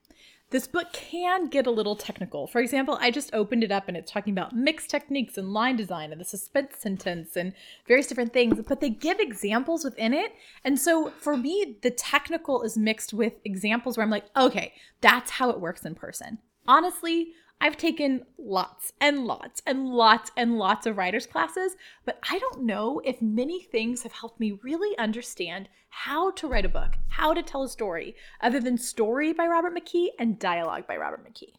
this 0.51 0.69
book 0.69 0.93
can 0.93 1.49
get 1.49 1.67
a 1.67 1.71
little 1.71 1.97
technical. 1.97 2.47
For 2.47 2.61
example, 2.61 2.97
I 3.01 3.11
just 3.11 3.35
opened 3.35 3.65
it 3.65 3.73
up 3.73 3.89
and 3.89 3.97
it's 3.97 4.11
talking 4.11 4.33
about 4.33 4.55
mixed 4.55 4.91
techniques 4.91 5.37
and 5.37 5.53
line 5.53 5.77
design 5.77 6.13
and 6.13 6.21
the 6.21 6.25
suspense 6.25 6.77
sentence 6.79 7.37
and 7.37 7.53
various 7.89 8.07
different 8.07 8.33
things, 8.33 8.63
but 8.67 8.81
they 8.81 8.91
give 8.91 9.19
examples 9.19 9.85
within 9.85 10.15
it. 10.15 10.33
And 10.63 10.79
so 10.79 11.11
for 11.19 11.37
me, 11.37 11.79
the 11.83 11.91
technical 11.91 12.63
is 12.63 12.79
mixed 12.79 13.13
with 13.13 13.35
examples 13.45 13.97
where 13.97 14.05
I'm 14.05 14.11
like, 14.11 14.27
okay, 14.37 14.73
that's 15.01 15.33
how 15.33 15.51
it 15.51 15.61
works 15.61 15.85
in 15.85 15.97
person. 15.97 16.39
Honestly, 16.69 17.33
I've 17.61 17.77
taken 17.77 18.27
lots 18.39 18.93
and 19.01 19.25
lots 19.27 19.63
and 19.67 19.89
lots 19.89 20.31
and 20.37 20.59
lots 20.59 20.87
of 20.87 20.97
writer's 20.97 21.27
classes, 21.27 21.77
but 22.05 22.19
I 22.29 22.39
don't 22.39 22.65
know 22.65 23.01
if 23.05 23.23
many 23.23 23.63
things 23.63 24.03
have 24.03 24.13
helped 24.13 24.39
me 24.39 24.59
really 24.63 24.97
understand 24.99 25.69
how 25.89 26.31
to 26.33 26.47
write 26.47 26.67
a 26.67 26.71
book, 26.71 26.97
how 27.09 27.33
to 27.33 27.43
tell 27.43 27.63
a 27.63 27.69
story, 27.69 28.15
other 28.43 28.61
than 28.61 28.77
Story 28.77 29.33
by 29.33 29.47
Robert 29.47 29.75
McKee 29.75 30.09
and 30.19 30.39
Dialogue 30.39 30.87
by 30.87 30.97
Robert 30.97 31.27
McKee. 31.27 31.55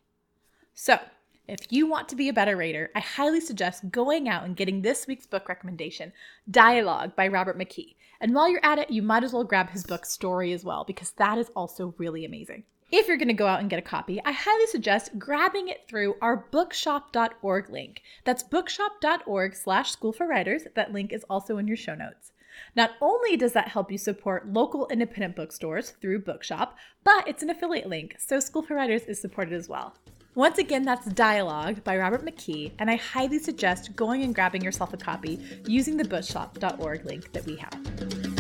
So, 0.76 1.00
if 1.48 1.72
you 1.72 1.88
want 1.88 2.08
to 2.10 2.16
be 2.16 2.30
a 2.30 2.34
better 2.34 2.56
writer, 2.56 2.92
I 2.94 3.00
highly 3.00 3.42
suggest 3.42 3.90
going 3.90 4.30
out 4.30 4.44
and 4.44 4.56
getting 4.56 4.82
this 4.82 5.08
week's 5.08 5.26
book 5.26 5.50
recommendation, 5.50 6.14
Dialogue 6.52 7.16
by 7.16 7.28
Robert 7.28 7.58
McKee. 7.58 7.96
And 8.22 8.36
while 8.36 8.50
you're 8.50 8.64
at 8.64 8.78
it, 8.80 8.92
you 8.92 9.02
might 9.02 9.24
as 9.24 9.34
well 9.34 9.44
grab 9.44 9.72
his 9.72 9.86
book, 9.86 10.06
Story, 10.06 10.54
as 10.54 10.64
well, 10.64 10.84
because 10.84 11.12
that 11.12 11.38
is 11.38 11.50
also 11.56 11.96
really 11.98 12.26
amazing. 12.26 12.64
If 12.89 13.08
you're 13.08 13.17
going 13.17 13.28
to 13.28 13.34
go 13.34 13.47
out 13.47 13.60
and 13.60 13.69
get 13.69 13.80
a 13.80 13.82
copy, 13.84 14.21
I 14.23 14.32
highly 14.32 14.65
suggest 14.67 15.19
grabbing 15.19 15.67
it 15.67 15.86
through 15.89 16.15
our 16.21 16.47
bookshop.org 16.52 17.69
link. 17.69 18.02
That's 18.23 18.43
bookshop.org 18.43 19.56
slash 19.56 19.91
school 19.91 20.13
for 20.13 20.26
writers. 20.26 20.63
That 20.73 20.93
link 20.93 21.12
is 21.12 21.26
also 21.30 21.58
in 21.58 21.67
your 21.67 21.76
show 21.76 21.95
notes. 21.95 22.32
Not 22.76 22.91
only 23.02 23.36
does 23.36 23.52
that 23.54 23.67
help 23.67 23.91
you 23.91 23.97
support 23.97 24.52
local 24.52 24.88
independent 24.88 25.36
bookstores 25.36 25.91
through 26.02 26.19
Bookshop, 26.19 26.78
but 27.04 27.28
it's 27.28 27.43
an 27.43 27.50
affiliate 27.50 27.88
link, 27.88 28.15
so 28.17 28.39
School 28.39 28.63
for 28.63 28.76
Writers 28.76 29.04
is 29.04 29.19
supported 29.19 29.54
as 29.54 29.69
well. 29.69 29.93
Once 30.34 30.58
again, 30.58 30.84
that's 30.84 31.06
Dialogue 31.08 31.84
by 31.84 31.97
Robert 31.97 32.26
McKee, 32.26 32.71
and 32.80 32.89
I 32.89 32.95
highly 32.95 33.38
suggest 33.38 33.95
going 33.95 34.23
and 34.23 34.34
grabbing 34.34 34.63
yourself 34.63 34.93
a 34.93 34.97
copy 34.97 35.39
using 35.67 35.97
the 35.97 36.06
bookshop.org 36.06 37.06
link 37.06 37.32
that 37.34 37.45
we 37.45 37.58
have. 37.58 38.37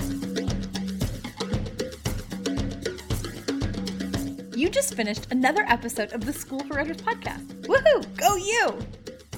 You 4.57 4.69
just 4.69 4.95
finished 4.95 5.27
another 5.29 5.63
episode 5.67 6.13
of 6.13 6.25
the 6.25 6.33
School 6.33 6.61
for 6.61 6.77
Writers 6.77 6.97
podcast. 6.97 7.45
Woohoo! 7.67 8.17
Go 8.17 8.37
you! 8.37 8.79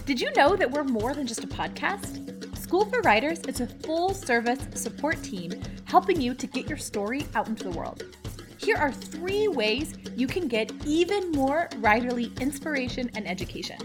Did 0.05 0.21
you 0.21 0.31
know 0.31 0.55
that 0.55 0.71
we're 0.71 0.85
more 0.85 1.13
than 1.13 1.27
just 1.27 1.43
a 1.43 1.47
podcast? 1.47 2.57
School 2.57 2.85
for 2.85 3.01
Writers 3.01 3.41
is 3.41 3.59
a 3.59 3.67
full 3.67 4.13
service 4.13 4.65
support 4.75 5.21
team 5.21 5.61
helping 5.83 6.21
you 6.21 6.33
to 6.35 6.47
get 6.47 6.69
your 6.69 6.77
story 6.77 7.25
out 7.35 7.49
into 7.49 7.65
the 7.65 7.71
world. 7.71 8.15
Here 8.59 8.77
are 8.77 8.93
three 8.93 9.49
ways 9.49 9.93
you 10.15 10.25
can 10.25 10.47
get 10.47 10.71
even 10.85 11.33
more 11.33 11.67
writerly 11.81 12.39
inspiration 12.39 13.11
and 13.13 13.27
education. 13.27 13.77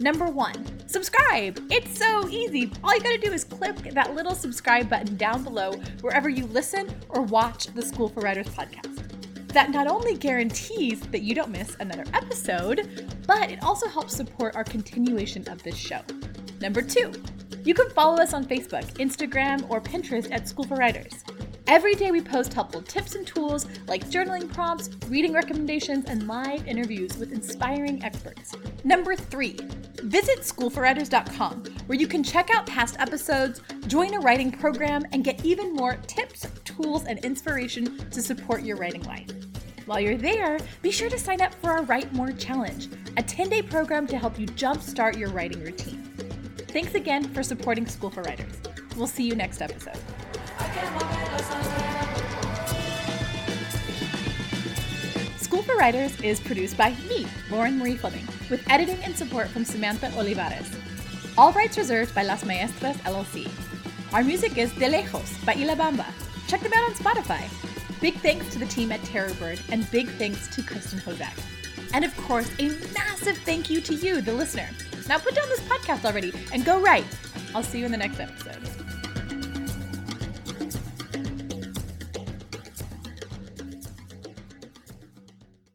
Number 0.00 0.24
one, 0.24 0.88
subscribe. 0.88 1.60
It's 1.70 1.98
so 1.98 2.26
easy. 2.30 2.72
All 2.82 2.94
you 2.94 3.02
gotta 3.02 3.18
do 3.18 3.34
is 3.34 3.44
click 3.44 3.76
that 3.92 4.14
little 4.14 4.34
subscribe 4.34 4.88
button 4.88 5.18
down 5.18 5.44
below 5.44 5.72
wherever 6.00 6.30
you 6.30 6.46
listen 6.46 6.88
or 7.10 7.20
watch 7.20 7.66
the 7.74 7.82
School 7.82 8.08
for 8.08 8.20
Writers 8.20 8.48
podcast. 8.48 8.97
That 9.48 9.70
not 9.70 9.86
only 9.86 10.14
guarantees 10.14 11.00
that 11.00 11.22
you 11.22 11.34
don't 11.34 11.50
miss 11.50 11.76
another 11.80 12.04
episode, 12.12 13.08
but 13.26 13.50
it 13.50 13.62
also 13.62 13.88
helps 13.88 14.14
support 14.14 14.54
our 14.54 14.64
continuation 14.64 15.46
of 15.48 15.62
this 15.62 15.76
show. 15.76 16.00
Number 16.60 16.82
two, 16.82 17.12
you 17.64 17.74
can 17.74 17.90
follow 17.90 18.16
us 18.22 18.34
on 18.34 18.44
Facebook, 18.44 18.84
Instagram, 18.94 19.68
or 19.70 19.80
Pinterest 19.80 20.30
at 20.30 20.48
School 20.48 20.64
for 20.64 20.76
Writers. 20.76 21.24
Every 21.66 21.94
day 21.94 22.10
we 22.10 22.20
post 22.20 22.54
helpful 22.54 22.82
tips 22.82 23.14
and 23.14 23.26
tools 23.26 23.66
like 23.86 24.08
journaling 24.08 24.52
prompts, 24.52 24.90
reading 25.08 25.32
recommendations, 25.32 26.06
and 26.06 26.26
live 26.26 26.66
interviews 26.66 27.18
with 27.18 27.32
inspiring 27.32 28.02
experts. 28.02 28.54
Number 28.84 29.14
three, 29.14 29.58
visit 30.04 30.40
schoolforwriters.com 30.40 31.64
where 31.86 31.98
you 31.98 32.06
can 32.06 32.22
check 32.22 32.50
out 32.54 32.66
past 32.66 32.96
episodes, 32.98 33.60
join 33.86 34.14
a 34.14 34.20
writing 34.20 34.50
program, 34.50 35.04
and 35.12 35.24
get 35.24 35.44
even 35.44 35.74
more 35.74 35.96
tips, 36.06 36.46
tools, 36.64 37.04
and 37.04 37.18
inspiration 37.24 37.98
to 38.10 38.22
support 38.22 38.62
your 38.62 38.76
writing 38.76 39.02
life. 39.02 39.30
While 39.86 40.00
you're 40.00 40.18
there, 40.18 40.58
be 40.82 40.90
sure 40.90 41.08
to 41.08 41.18
sign 41.18 41.40
up 41.40 41.54
for 41.54 41.70
our 41.70 41.82
Write 41.84 42.12
More 42.12 42.30
Challenge, 42.32 42.88
a 43.16 43.22
10 43.22 43.48
day 43.48 43.62
program 43.62 44.06
to 44.08 44.18
help 44.18 44.38
you 44.38 44.46
jumpstart 44.46 45.16
your 45.16 45.30
writing 45.30 45.62
routine. 45.62 46.02
Thanks 46.68 46.94
again 46.94 47.24
for 47.32 47.42
supporting 47.42 47.86
School 47.86 48.10
for 48.10 48.22
Writers. 48.22 48.52
We'll 48.96 49.06
see 49.06 49.24
you 49.24 49.34
next 49.34 49.62
episode. 49.62 49.96
School 55.38 55.62
for 55.62 55.76
Writers 55.76 56.20
is 56.20 56.38
produced 56.38 56.76
by 56.76 56.90
me, 57.08 57.26
Lauren 57.50 57.78
Marie 57.78 57.96
Fleming, 57.96 58.28
with 58.50 58.68
editing 58.70 58.98
and 59.04 59.16
support 59.16 59.48
from 59.48 59.64
Samantha 59.64 60.12
Olivares. 60.16 60.70
All 61.36 61.52
rights 61.52 61.78
reserved 61.78 62.14
by 62.14 62.22
Las 62.22 62.44
Maestras 62.44 62.96
LLC. 62.98 63.48
Our 64.12 64.24
music 64.24 64.58
is 64.58 64.72
De 64.74 64.88
Lejos 64.90 65.44
by 65.44 65.54
Ilabamba. 65.54 66.06
Check 66.48 66.60
them 66.60 66.72
out 66.74 66.88
on 66.88 66.94
Spotify. 66.94 67.42
Big 68.00 68.14
thanks 68.16 68.50
to 68.52 68.58
the 68.58 68.66
team 68.66 68.92
at 68.92 69.00
Terrorbird, 69.00 69.60
and 69.70 69.90
big 69.90 70.08
thanks 70.10 70.48
to 70.54 70.62
Kristen 70.62 70.98
Hozak. 71.00 71.38
And 71.92 72.04
of 72.04 72.16
course, 72.16 72.50
a 72.58 72.68
massive 72.92 73.36
thank 73.38 73.70
you 73.70 73.80
to 73.82 73.94
you, 73.94 74.20
the 74.20 74.32
listener. 74.32 74.68
Now 75.08 75.18
put 75.18 75.34
down 75.34 75.48
this 75.48 75.60
podcast 75.60 76.04
already 76.04 76.32
and 76.52 76.64
go 76.64 76.80
write. 76.80 77.06
I'll 77.54 77.62
see 77.62 77.78
you 77.78 77.86
in 77.86 77.92
the 77.92 77.98
next 77.98 78.20
episode. 78.20 78.67